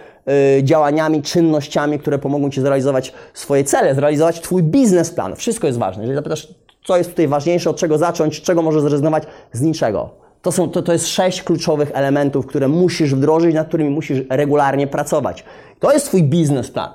działaniami, 0.63 1.21
czynnościami, 1.21 1.99
które 1.99 2.19
pomogą 2.19 2.49
Ci 2.49 2.61
zrealizować 2.61 3.13
swoje 3.33 3.63
cele, 3.63 3.95
zrealizować 3.95 4.41
Twój 4.41 4.63
biznesplan. 4.63 5.35
Wszystko 5.35 5.67
jest 5.67 5.79
ważne. 5.79 6.03
Jeżeli 6.03 6.15
zapytasz, 6.15 6.47
co 6.85 6.97
jest 6.97 7.09
tutaj 7.09 7.27
ważniejsze, 7.27 7.69
od 7.69 7.77
czego 7.77 7.97
zacząć, 7.97 8.41
czego 8.41 8.61
możesz 8.61 8.81
zrezygnować, 8.81 9.23
z 9.51 9.61
niczego. 9.61 10.09
To, 10.41 10.51
są, 10.51 10.69
to, 10.69 10.81
to 10.81 10.93
jest 10.93 11.07
sześć 11.07 11.43
kluczowych 11.43 11.91
elementów, 11.93 12.47
które 12.47 12.67
musisz 12.67 13.15
wdrożyć, 13.15 13.55
nad 13.55 13.67
którymi 13.67 13.89
musisz 13.89 14.21
regularnie 14.29 14.87
pracować. 14.87 15.43
To 15.79 15.93
jest 15.93 16.05
Twój 16.05 16.23
biznesplan. 16.23 16.89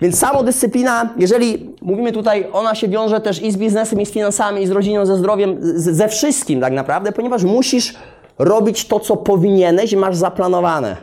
Więc 0.00 0.18
samodyscyplina, 0.18 1.14
jeżeli 1.16 1.70
mówimy 1.82 2.12
tutaj, 2.12 2.46
ona 2.52 2.74
się 2.74 2.88
wiąże 2.88 3.20
też 3.20 3.42
i 3.42 3.52
z 3.52 3.56
biznesem, 3.56 4.00
i 4.00 4.06
z 4.06 4.10
finansami, 4.10 4.62
i 4.62 4.66
z 4.66 4.70
rodziną, 4.70 5.06
ze 5.06 5.16
zdrowiem, 5.16 5.56
z, 5.60 5.96
ze 5.96 6.08
wszystkim 6.08 6.60
tak 6.60 6.72
naprawdę, 6.72 7.12
ponieważ 7.12 7.44
musisz 7.44 7.94
robić 8.38 8.86
to, 8.86 9.00
co 9.00 9.16
powinieneś 9.16 9.92
i 9.92 9.96
masz 9.96 10.16
zaplanowane. 10.16 10.96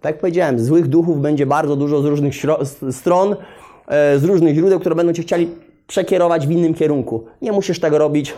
Tak 0.00 0.12
jak 0.12 0.20
powiedziałem, 0.20 0.60
złych 0.60 0.86
duchów 0.86 1.20
będzie 1.20 1.46
bardzo 1.46 1.76
dużo 1.76 2.02
z 2.02 2.04
różnych 2.04 2.34
stron, 2.90 3.36
e, 3.88 4.18
z 4.18 4.24
różnych 4.24 4.54
źródeł, 4.54 4.80
które 4.80 4.94
będą 4.94 5.12
Cię 5.12 5.22
chcieli 5.22 5.48
przekierować 5.86 6.46
w 6.46 6.50
innym 6.50 6.74
kierunku. 6.74 7.24
Nie 7.42 7.52
musisz 7.52 7.80
tego 7.80 7.98
robić. 7.98 8.34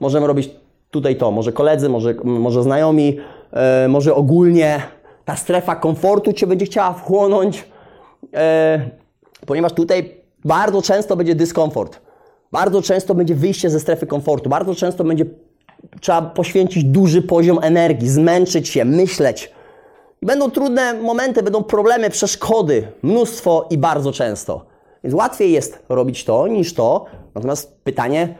Możemy 0.00 0.26
robić 0.26 0.50
tutaj 0.90 1.16
to, 1.16 1.30
może 1.30 1.52
koledzy, 1.52 1.88
może, 1.88 2.14
może 2.24 2.62
znajomi, 2.62 3.16
e, 3.52 3.88
może 3.88 4.14
ogólnie 4.14 4.82
ta 5.24 5.36
strefa 5.36 5.76
komfortu 5.76 6.32
Cię 6.32 6.46
będzie 6.46 6.66
chciała 6.66 6.92
wchłonąć, 6.92 7.64
e, 8.34 8.90
ponieważ 9.46 9.72
tutaj 9.72 10.14
bardzo 10.44 10.82
często 10.82 11.16
będzie 11.16 11.34
dyskomfort. 11.34 12.00
Bardzo 12.52 12.82
często 12.82 13.14
będzie 13.14 13.34
wyjście 13.34 13.70
ze 13.70 13.80
strefy 13.80 14.06
komfortu. 14.06 14.50
Bardzo 14.50 14.74
często 14.74 15.04
będzie 15.04 15.24
trzeba 16.00 16.22
poświęcić 16.22 16.84
duży 16.84 17.22
poziom 17.22 17.58
energii, 17.62 18.08
zmęczyć 18.08 18.68
się, 18.68 18.84
myśleć. 18.84 19.52
I 20.22 20.26
będą 20.26 20.50
trudne 20.50 20.94
momenty, 20.94 21.42
będą 21.42 21.62
problemy, 21.62 22.10
przeszkody, 22.10 22.88
mnóstwo 23.02 23.66
i 23.70 23.78
bardzo 23.78 24.12
często. 24.12 24.66
Więc 25.04 25.14
łatwiej 25.14 25.52
jest 25.52 25.78
robić 25.88 26.24
to 26.24 26.46
niż 26.46 26.74
to. 26.74 27.06
Natomiast 27.34 27.80
pytanie, 27.84 28.34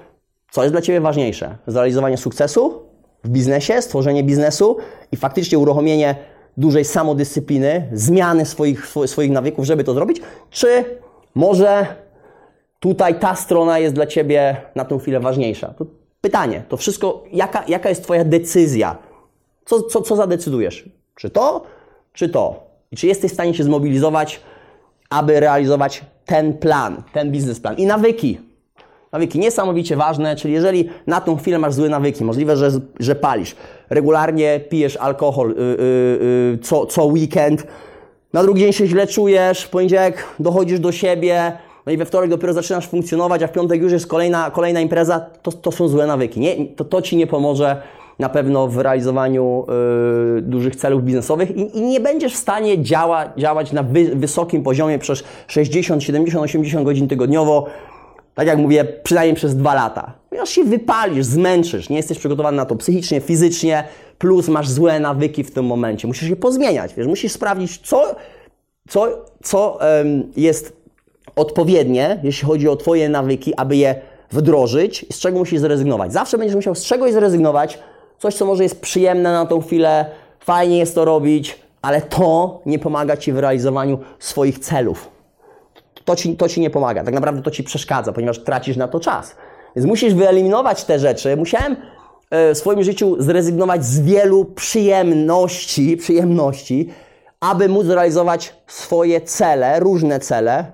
co 0.50 0.62
jest 0.62 0.75
dla 0.75 0.83
Ciebie 0.83 1.00
ważniejsze? 1.00 1.57
Zrealizowanie 1.66 2.16
sukcesu 2.16 2.83
w 3.25 3.28
biznesie, 3.28 3.83
stworzenie 3.83 4.25
biznesu 4.25 4.76
i 5.12 5.16
faktycznie 5.16 5.59
uruchomienie 5.59 6.14
dużej 6.57 6.85
samodyscypliny, 6.85 7.88
zmiany 7.92 8.47
swoich, 8.47 8.87
swoich 9.07 9.30
nawyków, 9.30 9.64
żeby 9.64 9.85
to 9.85 9.95
zrobić? 9.95 10.21
Czy 10.50 10.85
może 11.35 11.87
tutaj 12.80 13.19
ta 13.19 13.35
strona 13.35 13.78
jest 13.78 13.95
dla 13.95 14.07
Ciebie 14.07 14.57
na 14.75 14.85
tą 14.85 14.99
chwilę 14.99 15.21
ważniejsza? 15.21 15.75
To 15.78 15.87
pytanie, 16.21 16.62
to 16.69 16.76
wszystko, 16.76 17.25
jaka, 17.33 17.64
jaka 17.69 17.88
jest 17.88 18.02
Twoja 18.04 18.25
decyzja? 18.25 18.99
Co, 19.64 19.83
co, 19.83 20.02
co 20.02 20.16
zadecydujesz? 20.16 20.88
Czy 21.14 21.30
to, 21.30 21.62
czy 22.12 22.28
to? 22.28 22.71
I 22.92 22.97
czy 22.97 23.07
jesteś 23.07 23.30
w 23.30 23.35
stanie 23.35 23.54
się 23.54 23.64
zmobilizować, 23.64 24.40
aby 25.11 25.40
realizować 25.40 26.04
ten 26.25 26.59
plan, 26.59 27.02
ten 27.12 27.33
biznesplan? 27.33 27.76
I 27.76 27.87
nawyki. 27.87 28.50
Nawyki 29.12 29.38
niesamowicie 29.38 29.97
ważne, 29.97 30.37
czyli 30.37 30.55
jeżeli 30.55 30.88
na 31.07 31.21
tą 31.21 31.37
chwilę 31.37 31.59
masz 31.59 31.75
złe 31.75 31.88
nawyki, 31.88 32.25
możliwe, 32.25 32.57
że, 32.57 32.71
że 33.00 33.14
palisz, 33.14 33.57
regularnie 33.90 34.61
pijesz 34.69 34.97
alkohol 34.97 35.49
yy, 35.49 35.79
yy, 36.50 36.59
co, 36.62 36.87
co 36.87 37.05
weekend, 37.05 37.67
na 38.33 38.43
drugi 38.43 38.61
dzień 38.61 38.73
się 38.73 38.87
źle 38.87 39.07
czujesz, 39.07 39.62
w 39.62 39.71
poniedziałek 39.71 40.25
dochodzisz 40.38 40.81
do 40.81 40.93
siebie, 40.93 41.52
no 41.87 41.93
i 41.93 41.97
we 41.97 42.05
wtorek 42.05 42.31
dopiero 42.31 42.52
zaczynasz 42.52 42.88
funkcjonować, 42.88 43.43
a 43.43 43.47
w 43.47 43.52
piątek 43.52 43.83
już 43.83 43.93
jest 43.93 44.07
kolejna, 44.07 44.50
kolejna 44.50 44.81
impreza, 44.81 45.21
to, 45.43 45.52
to 45.52 45.73
są 45.73 45.88
złe 45.88 46.07
nawyki. 46.07 46.40
Nie, 46.40 46.67
to, 46.67 46.85
to 46.85 47.02
Ci 47.02 47.17
nie 47.17 47.26
pomoże 47.26 47.83
na 48.19 48.29
pewno 48.29 48.69
w 48.69 48.79
realizowaniu 48.79 49.67
yy, 50.35 50.43
dużych 50.43 50.76
celów 50.76 51.05
biznesowych 51.05 51.57
i, 51.57 51.79
i, 51.79 51.83
nie 51.83 52.00
będziesz 52.00 52.35
w 52.35 52.37
stanie 52.37 52.83
działa, 52.83 53.25
działać 53.37 53.73
na 53.73 53.83
wy, 53.83 54.05
wysokim 54.05 54.62
poziomie 54.62 54.99
przez 54.99 55.25
60, 55.47 56.02
70, 56.02 56.45
80 56.45 56.85
godzin 56.85 57.09
tygodniowo, 57.09 57.67
tak 58.40 58.47
jak 58.47 58.59
mówię, 58.59 58.85
przynajmniej 58.85 59.37
przez 59.37 59.56
dwa 59.56 59.75
lata. 59.75 60.12
Ponieważ 60.28 60.50
się 60.50 60.64
wypalisz, 60.64 61.25
zmęczysz, 61.25 61.88
nie 61.88 61.97
jesteś 61.97 62.18
przygotowany 62.18 62.56
na 62.56 62.66
to 62.66 62.76
psychicznie, 62.76 63.20
fizycznie, 63.20 63.85
plus 64.18 64.49
masz 64.49 64.68
złe 64.68 65.00
nawyki 65.00 65.44
w 65.44 65.50
tym 65.50 65.64
momencie. 65.64 66.09
Musisz 66.09 66.28
je 66.28 66.37
pozmieniać, 66.37 66.94
wiesz, 66.94 67.06
musisz 67.06 67.32
sprawdzić, 67.32 67.78
co, 67.78 68.14
co, 68.88 69.25
co 69.42 69.78
um, 69.80 70.32
jest 70.37 70.76
odpowiednie, 71.37 72.20
jeśli 72.23 72.49
chodzi 72.49 72.68
o 72.68 72.76
Twoje 72.76 73.09
nawyki, 73.09 73.54
aby 73.54 73.76
je 73.76 73.94
wdrożyć 74.30 75.06
i 75.11 75.12
z 75.12 75.18
czego 75.18 75.38
musisz 75.38 75.61
zrezygnować. 75.61 76.12
Zawsze 76.12 76.38
będziesz 76.38 76.56
musiał 76.56 76.75
z 76.75 76.85
czegoś 76.85 77.12
zrezygnować, 77.12 77.78
coś, 78.18 78.35
co 78.35 78.47
może 78.47 78.62
jest 78.62 78.80
przyjemne 78.80 79.32
na 79.32 79.47
tą 79.47 79.61
chwilę, 79.61 80.06
fajnie 80.40 80.78
jest 80.78 80.94
to 80.94 81.04
robić, 81.04 81.59
ale 81.82 82.02
to 82.02 82.61
nie 82.66 82.78
pomaga 82.78 83.16
Ci 83.16 83.32
w 83.32 83.38
realizowaniu 83.38 83.99
swoich 84.18 84.59
celów. 84.59 85.19
To 86.11 86.17
ci, 86.17 86.37
to 86.37 86.49
ci 86.49 86.61
nie 86.61 86.71
pomaga, 86.71 87.05
tak 87.05 87.14
naprawdę 87.14 87.43
to 87.43 87.50
Ci 87.50 87.64
przeszkadza, 87.64 88.12
ponieważ 88.12 88.38
tracisz 88.38 88.76
na 88.76 88.88
to 88.88 89.00
czas. 89.00 89.37
Więc 89.76 89.88
musisz 89.88 90.14
wyeliminować 90.14 90.85
te 90.85 90.99
rzeczy. 90.99 91.37
Musiałem 91.37 91.76
e, 92.31 92.55
w 92.55 92.59
swoim 92.59 92.83
życiu 92.83 93.17
zrezygnować 93.23 93.85
z 93.85 94.00
wielu 94.00 94.45
przyjemności, 94.45 95.97
przyjemności, 95.97 96.88
aby 97.40 97.69
móc 97.69 97.87
realizować 97.87 98.55
swoje 98.67 99.21
cele, 99.21 99.81
różne 99.81 100.21
cele 100.21 100.59
e, 100.59 100.64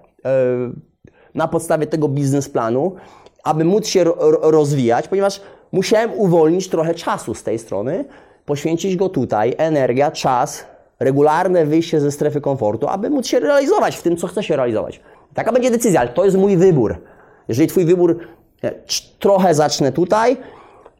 na 1.34 1.48
podstawie 1.48 1.86
tego 1.86 2.08
biznesplanu, 2.08 2.94
aby 3.44 3.64
móc 3.64 3.86
się 3.86 4.04
rozwijać, 4.42 5.08
ponieważ 5.08 5.40
musiałem 5.72 6.10
uwolnić 6.14 6.68
trochę 6.68 6.94
czasu 6.94 7.34
z 7.34 7.42
tej 7.42 7.58
strony, 7.58 8.04
poświęcić 8.44 8.96
go 8.96 9.08
tutaj, 9.08 9.54
energia, 9.58 10.10
czas, 10.10 10.64
regularne 11.00 11.66
wyjście 11.66 12.00
ze 12.00 12.12
strefy 12.12 12.40
komfortu, 12.40 12.88
aby 12.88 13.10
móc 13.10 13.26
się 13.26 13.40
realizować 13.40 13.96
w 13.96 14.02
tym, 14.02 14.16
co 14.16 14.26
chcę 14.26 14.42
się 14.42 14.56
realizować. 14.56 15.00
Taka 15.36 15.52
będzie 15.52 15.70
decyzja, 15.70 16.00
ale 16.00 16.08
to 16.08 16.24
jest 16.24 16.36
mój 16.36 16.56
wybór. 16.56 16.96
Jeżeli 17.48 17.68
Twój 17.68 17.84
wybór, 17.84 18.18
trochę 19.18 19.54
zacznę 19.54 19.92
tutaj 19.92 20.36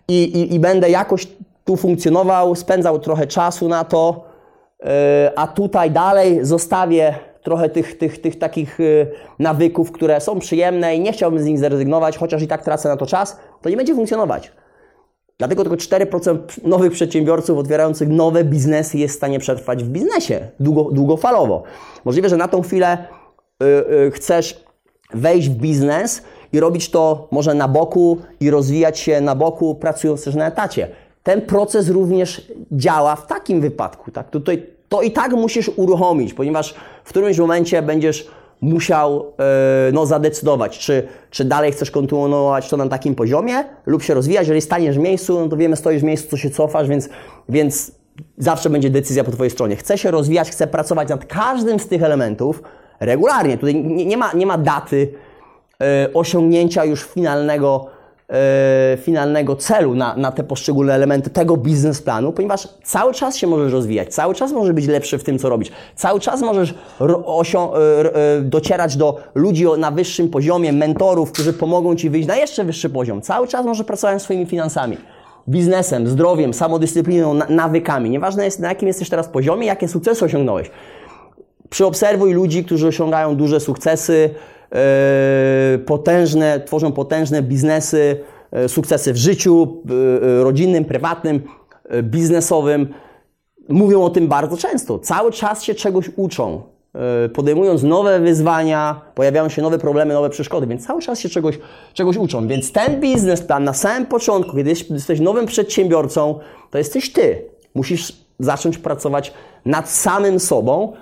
i, 0.09 0.23
i, 0.23 0.55
i 0.55 0.61
będę 0.61 0.91
jakoś 0.91 1.29
tu 1.65 1.77
funkcjonował, 1.77 2.55
spędzał 2.55 2.99
trochę 2.99 3.27
czasu 3.27 3.69
na 3.69 3.85
to, 3.85 4.25
yy, 4.81 4.89
a 5.37 5.47
tutaj 5.47 5.91
dalej 5.91 6.39
zostawię 6.43 7.15
trochę 7.43 7.69
tych, 7.69 7.99
tych, 7.99 8.21
tych 8.21 8.39
takich 8.39 8.79
yy, 8.79 9.11
nawyków, 9.39 9.93
które 9.93 10.21
są 10.21 10.39
przyjemne 10.39 10.97
i 10.97 11.01
nie 11.01 11.13
chciałbym 11.13 11.41
z 11.41 11.45
nich 11.45 11.59
zrezygnować, 11.59 12.19
chociaż 12.19 12.43
i 12.43 12.49
tak 12.49 12.65
tracę 12.65 12.89
na 12.89 12.97
to 12.97 13.07
czas, 13.07 13.37
to 13.63 13.71
nie 13.71 13.77
będzie 13.77 13.95
funkcjonować. 13.95 14.53
Dlatego 15.39 15.63
tylko 15.63 15.77
4% 15.77 16.39
nowych 16.65 16.93
przedsiębiorców 16.93 17.59
otwierających 17.59 18.09
nowe 18.09 18.45
biznesy 18.45 18.99
jest 18.99 19.15
w 19.15 19.17
stanie 19.17 19.39
przetrwać 19.39 19.85
w 19.85 19.89
biznesie 19.89 20.49
długo, 20.61 20.85
długofalowo. 20.85 21.63
Możliwe, 22.05 22.29
że 22.29 22.37
na 22.37 22.49
tą 22.49 22.63
chwilę 22.63 22.99
chcesz 24.13 24.65
wejść 25.15 25.49
w 25.49 25.55
biznes 25.55 26.23
i 26.53 26.61
robić 26.61 26.91
to 26.91 27.29
może 27.31 27.55
na 27.55 27.69
boku 27.69 28.19
i 28.41 28.51
rozwijać 28.51 28.99
się 28.99 29.21
na 29.21 29.35
boku, 29.35 29.75
pracując 29.75 30.25
też 30.25 30.35
na 30.35 30.47
etacie. 30.47 30.89
Ten 31.23 31.43
proces 31.43 31.89
również 31.89 32.53
działa 32.73 33.17
w 33.17 33.27
takim 33.27 33.61
wypadku. 33.61 34.11
Tak? 34.11 34.31
Tutaj 34.31 34.67
to 34.89 35.03
i 35.03 35.11
tak 35.11 35.33
musisz 35.33 35.71
uruchomić, 35.77 36.35
ponieważ 36.35 36.75
w 37.05 37.09
którymś 37.09 37.39
momencie 37.39 37.83
będziesz 37.83 38.31
musiał 38.61 39.25
yy, 39.25 39.93
no, 39.93 40.07
zadecydować, 40.07 40.79
czy, 40.79 41.09
czy 41.31 41.45
dalej 41.45 41.73
chcesz 41.73 41.91
kontynuować 41.91 42.69
to 42.69 42.77
na 42.77 42.89
takim 42.89 43.15
poziomie 43.15 43.65
lub 43.87 44.03
się 44.03 44.15
rozwijać. 44.15 44.43
Jeżeli 44.43 44.61
staniesz 44.61 44.97
w 44.97 45.01
miejscu, 45.01 45.41
no 45.41 45.49
to 45.49 45.57
wiemy, 45.57 45.77
stoisz 45.77 46.03
w 46.03 46.05
miejscu, 46.05 46.31
to 46.31 46.37
się 46.37 46.51
cofasz, 46.51 46.89
więc, 46.89 47.09
więc 47.49 47.93
zawsze 48.39 48.71
będzie 48.71 48.91
decyzja 48.91 49.25
po 49.25 49.31
Twojej 49.31 49.51
stronie. 49.51 49.77
Chcę 49.77 49.99
się 49.99 50.11
rozwijać, 50.11 50.51
chcę 50.51 50.67
pracować 50.67 51.09
nad 51.09 51.25
każdym 51.25 51.81
z 51.81 51.89
tych 51.89 52.03
elementów 52.03 52.63
regularnie. 53.01 53.59
Tutaj 53.59 53.75
nie, 53.75 54.07
nie 54.07 54.17
ma, 54.17 54.33
nie 54.33 54.47
ma 54.47 54.59
daty 54.59 55.13
yy, 55.81 55.87
osiągnięcia 56.15 56.85
już 56.85 57.05
finalnego 57.05 57.97
E, 58.33 58.97
finalnego 58.97 59.57
celu 59.57 59.95
na, 59.95 60.17
na 60.17 60.33
te 60.33 60.45
poszczególne 60.45 60.95
elementy 60.95 61.31
tego 61.31 61.57
biznesplanu, 61.57 62.33
ponieważ 62.33 62.69
cały 62.85 63.15
czas 63.15 63.37
się 63.37 63.47
możesz 63.47 63.73
rozwijać, 63.73 64.15
cały 64.15 64.35
czas 64.35 64.53
możesz 64.53 64.73
być 64.73 64.87
lepszy 64.87 65.19
w 65.19 65.25
tym, 65.25 65.39
co 65.39 65.49
robisz, 65.49 65.69
cały 65.97 66.21
czas 66.21 66.41
możesz 66.41 66.75
e, 67.01 67.05
e, 67.05 68.41
docierać 68.41 68.97
do 68.97 69.21
ludzi 69.35 69.67
na 69.79 69.91
wyższym 69.91 70.29
poziomie, 70.29 70.73
mentorów, 70.73 71.33
którzy 71.33 71.53
pomogą 71.53 71.97
Ci 71.97 72.11
wyjść 72.11 72.29
na 72.29 72.37
jeszcze 72.37 72.65
wyższy 72.65 72.91
poziom. 72.91 73.23
Cały 73.23 73.49
czas 73.49 73.67
możesz 73.67 73.87
pracować 73.87 74.23
swoimi 74.23 74.47
finansami 74.47 74.97
biznesem, 75.49 76.07
zdrowiem, 76.07 76.55
samodyscypliną, 76.55 77.35
nawykami. 77.49 78.11
Nieważne 78.11 78.45
jest, 78.45 78.61
na 78.61 78.69
jakim 78.69 78.89
jesteś 78.89 79.09
teraz 79.09 79.29
poziomie, 79.29 79.67
jakie 79.67 79.89
sukcesy 79.89 80.25
osiągnąłeś. 80.25 80.71
Przyobserwuj 81.71 82.33
ludzi, 82.33 82.65
którzy 82.65 82.87
osiągają 82.87 83.37
duże 83.37 83.61
sukcesy, 83.61 84.31
E, 84.73 85.79
potężne, 85.87 86.61
tworzą 86.61 86.93
potężne 86.93 87.43
biznesy, 87.43 88.21
e, 88.53 88.69
sukcesy 88.69 89.13
w 89.13 89.17
życiu 89.17 89.83
e, 90.41 90.45
rodzinnym, 90.45 90.85
prywatnym, 90.85 91.43
biznesowym. 92.03 92.89
Mówią 93.69 94.03
o 94.03 94.11
tym 94.11 94.29
bardzo 94.29 94.57
często. 94.57 94.99
Cały 94.99 95.33
czas 95.33 95.63
się 95.63 95.75
czegoś 95.75 96.11
uczą. 96.17 96.63
Podejmując 97.35 97.83
nowe 97.83 98.21
wyzwania, 98.21 99.01
pojawiają 99.15 99.49
się 99.49 99.63
nowe 99.63 99.79
problemy, 99.79 100.15
nowe 100.15 100.31
przeszkody, 100.31 100.67
więc 100.67 100.87
cały 100.87 101.03
czas 101.03 101.21
się 101.21 101.29
czegoś, 101.29 101.59
czegoś 101.95 102.17
uczą. 102.17 102.49
Więc 102.49 102.73
ten 102.73 103.01
biznesplan 103.01 103.65
na 103.65 103.75
samym 103.75 104.07
początku, 104.07 104.57
kiedy 104.57 104.71
jesteś 104.91 105.21
nowym 105.21 105.47
przedsiębiorcą, 105.47 106.39
to 106.71 106.79
jesteś 106.79 107.13
ty. 107.13 107.43
Musisz 107.75 108.13
zacząć 108.39 108.79
pracować 108.79 109.33
nad 109.65 109.91
samym 109.91 110.41
sobą, 110.41 110.93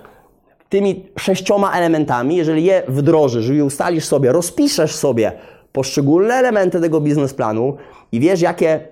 tymi 0.75 1.05
sześcioma 1.19 1.71
elementami, 1.71 2.35
jeżeli 2.35 2.63
je 2.63 2.83
wdrożysz 2.87 3.49
i 3.49 3.61
ustalisz 3.61 4.05
sobie, 4.05 4.31
rozpiszesz 4.31 4.95
sobie 4.95 5.31
poszczególne 5.71 6.33
elementy 6.33 6.81
tego 6.81 7.01
biznesplanu 7.01 7.77
i 8.11 8.19
wiesz, 8.19 8.41
jakie 8.41 8.87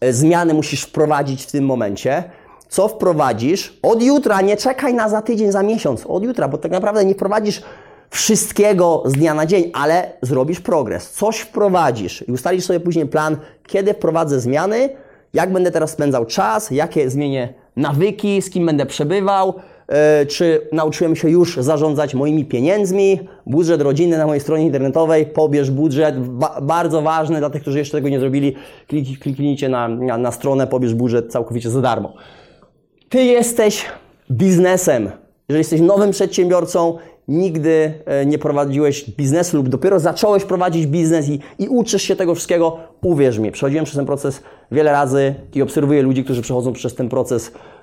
e, 0.00 0.12
zmiany 0.12 0.54
musisz 0.54 0.82
wprowadzić 0.82 1.44
w 1.44 1.52
tym 1.52 1.64
momencie, 1.64 2.24
co 2.68 2.88
wprowadzisz 2.88 3.78
od 3.82 4.02
jutra, 4.02 4.40
nie 4.40 4.56
czekaj 4.56 4.94
na 4.94 5.08
za 5.08 5.22
tydzień, 5.22 5.52
za 5.52 5.62
miesiąc, 5.62 6.06
od 6.06 6.24
jutra, 6.24 6.48
bo 6.48 6.58
tak 6.58 6.72
naprawdę 6.72 7.04
nie 7.04 7.14
wprowadzisz 7.14 7.62
wszystkiego 8.10 9.02
z 9.06 9.12
dnia 9.12 9.34
na 9.34 9.46
dzień, 9.46 9.70
ale 9.74 10.12
zrobisz 10.22 10.60
progres, 10.60 11.10
coś 11.10 11.38
wprowadzisz 11.38 12.24
i 12.28 12.32
ustalisz 12.32 12.64
sobie 12.64 12.80
później 12.80 13.06
plan, 13.06 13.36
kiedy 13.66 13.94
wprowadzę 13.94 14.40
zmiany, 14.40 14.88
jak 15.34 15.52
będę 15.52 15.70
teraz 15.70 15.90
spędzał 15.90 16.26
czas, 16.26 16.70
jakie 16.70 17.10
zmienię 17.10 17.54
nawyki, 17.76 18.42
z 18.42 18.50
kim 18.50 18.66
będę 18.66 18.86
przebywał, 18.86 19.54
czy 20.28 20.68
nauczyłem 20.72 21.16
się 21.16 21.30
już 21.30 21.56
zarządzać 21.56 22.14
moimi 22.14 22.44
pieniędzmi. 22.44 23.20
Budżet 23.46 23.82
rodzinny 23.82 24.18
na 24.18 24.26
mojej 24.26 24.40
stronie 24.40 24.64
internetowej, 24.64 25.26
pobierz 25.26 25.70
budżet, 25.70 26.28
ba 26.28 26.60
bardzo 26.62 27.02
ważny 27.02 27.38
dla 27.38 27.50
tych, 27.50 27.62
którzy 27.62 27.78
jeszcze 27.78 27.98
tego 27.98 28.08
nie 28.08 28.20
zrobili. 28.20 28.54
Klik, 28.86 29.18
kliknijcie 29.18 29.68
na, 29.68 29.88
na, 29.88 30.18
na 30.18 30.32
stronę, 30.32 30.66
pobierz 30.66 30.94
budżet 30.94 31.32
całkowicie 31.32 31.70
za 31.70 31.80
darmo. 31.80 32.14
Ty 33.08 33.24
jesteś 33.24 33.84
biznesem. 34.30 35.10
Jeżeli 35.48 35.60
jesteś 35.60 35.80
nowym 35.80 36.10
przedsiębiorcą, 36.10 36.98
nigdy 37.28 37.94
e, 38.06 38.26
nie 38.26 38.38
prowadziłeś 38.38 39.10
biznesu 39.10 39.56
lub 39.56 39.68
dopiero 39.68 40.00
zacząłeś 40.00 40.44
prowadzić 40.44 40.86
biznes 40.86 41.28
i, 41.28 41.40
i 41.58 41.68
uczysz 41.68 42.02
się 42.02 42.16
tego 42.16 42.34
wszystkiego, 42.34 42.76
uwierz 43.02 43.38
mi, 43.38 43.52
przechodziłem 43.52 43.84
przez 43.84 43.96
ten 43.96 44.06
proces 44.06 44.42
wiele 44.72 44.92
razy 44.92 45.34
i 45.54 45.62
obserwuję 45.62 46.02
ludzi, 46.02 46.24
którzy 46.24 46.42
przechodzą 46.42 46.72
przez 46.72 46.94
ten 46.94 47.08
proces 47.08 47.52
E, 47.52 47.75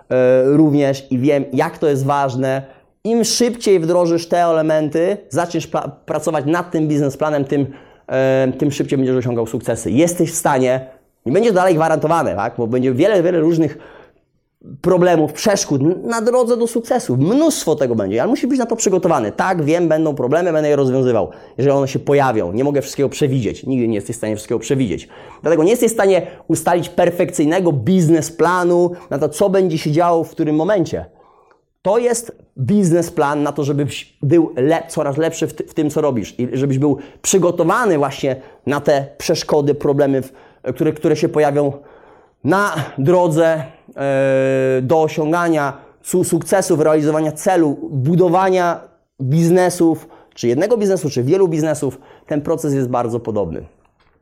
również 0.44 1.12
i 1.12 1.18
wiem, 1.18 1.46
jak 1.54 1.78
to 1.78 1.90
jest 1.90 2.06
ważne. 2.06 2.62
Im 3.04 3.24
szybciej 3.24 3.80
wdrożysz 3.80 4.28
te 4.28 4.44
elementy, 4.44 5.18
zaczniesz 5.30 5.68
pracować 6.06 6.46
nad 6.46 6.72
tym 6.72 6.88
biznesplanem, 6.88 7.46
tym, 7.46 7.68
e, 8.08 8.52
tym 8.58 8.72
szybciej 8.72 8.98
będziesz 8.98 9.16
osiągał 9.16 9.48
sukcesy. 9.48 9.92
Jesteś 9.92 10.32
w 10.32 10.36
stanie, 10.36 10.88
nie 11.26 11.32
będzie 11.32 11.52
dalej 11.52 11.76
gwarantowane, 11.76 12.36
tak? 12.36 12.54
bo 12.58 12.68
będzie 12.68 12.94
wiele, 12.94 13.24
wiele 13.24 13.40
różnych 13.40 13.78
problemów, 14.82 15.34
przeszkód 15.34 15.82
na 16.04 16.22
drodze 16.22 16.58
do 16.58 16.68
sukcesu. 16.68 17.18
Mnóstwo 17.18 17.76
tego 17.76 17.96
będzie, 17.96 18.22
ale 18.22 18.30
musi 18.30 18.48
być 18.48 18.60
na 18.60 18.66
to 18.66 18.76
przygotowany. 18.76 19.32
Tak, 19.32 19.64
wiem, 19.64 19.88
będą 19.88 20.16
problemy, 20.16 20.54
będę 20.54 20.70
je 20.70 20.76
rozwiązywał, 20.76 21.30
jeżeli 21.58 21.78
one 21.78 21.88
się 21.88 22.00
pojawią. 22.00 22.52
Nie 22.52 22.64
mogę 22.64 22.82
wszystkiego 22.82 23.10
przewidzieć. 23.10 23.66
Nigdy 23.66 23.88
nie 23.88 23.96
jesteś 23.96 24.16
w 24.16 24.18
stanie 24.18 24.36
wszystkiego 24.36 24.60
przewidzieć. 24.60 25.08
Dlatego 25.42 25.64
nie 25.64 25.72
jesteś 25.72 25.92
w 25.92 25.94
stanie 25.94 26.28
ustalić 26.48 26.90
perfekcyjnego 26.90 27.72
biznesplanu 27.72 28.92
na 29.10 29.20
to, 29.20 29.30
co 29.30 29.50
będzie 29.50 29.78
się 29.78 29.92
działo 29.92 30.24
w 30.24 30.30
którym 30.30 30.56
momencie. 30.56 31.06
To 31.82 31.98
jest 31.98 32.38
biznesplan 32.58 33.44
na 33.44 33.52
to, 33.52 33.64
żebyś 33.64 34.18
był 34.22 34.56
coraz 34.88 35.18
lepszy 35.18 35.48
w, 35.48 35.54
w, 35.54 35.74
tym, 35.74 35.90
co 35.90 36.02
robisz 36.02 36.40
i 36.40 36.50
żebyś 36.54 36.78
był 36.78 36.98
przygotowany 37.22 37.98
właśnie 37.98 38.36
na 38.66 38.82
te 38.82 39.08
przeszkody, 39.18 39.76
problemy, 39.76 40.22
które, 40.74 40.94
które 40.94 41.16
się 41.16 41.30
pojawią 41.30 41.74
na 42.44 42.76
drodze 42.98 43.64
do 44.82 45.02
osiągania 45.02 45.78
sukcesów, 46.02 46.80
realizowania 46.80 47.32
celu, 47.32 47.78
budowania 47.92 48.80
biznesów, 49.22 50.08
czy 50.34 50.48
jednego 50.48 50.78
biznesu, 50.78 51.10
czy 51.10 51.24
wielu 51.24 51.48
biznesów, 51.48 52.00
ten 52.28 52.42
proces 52.42 52.74
jest 52.74 52.90
bardzo 52.90 53.20
podobny. 53.20 53.66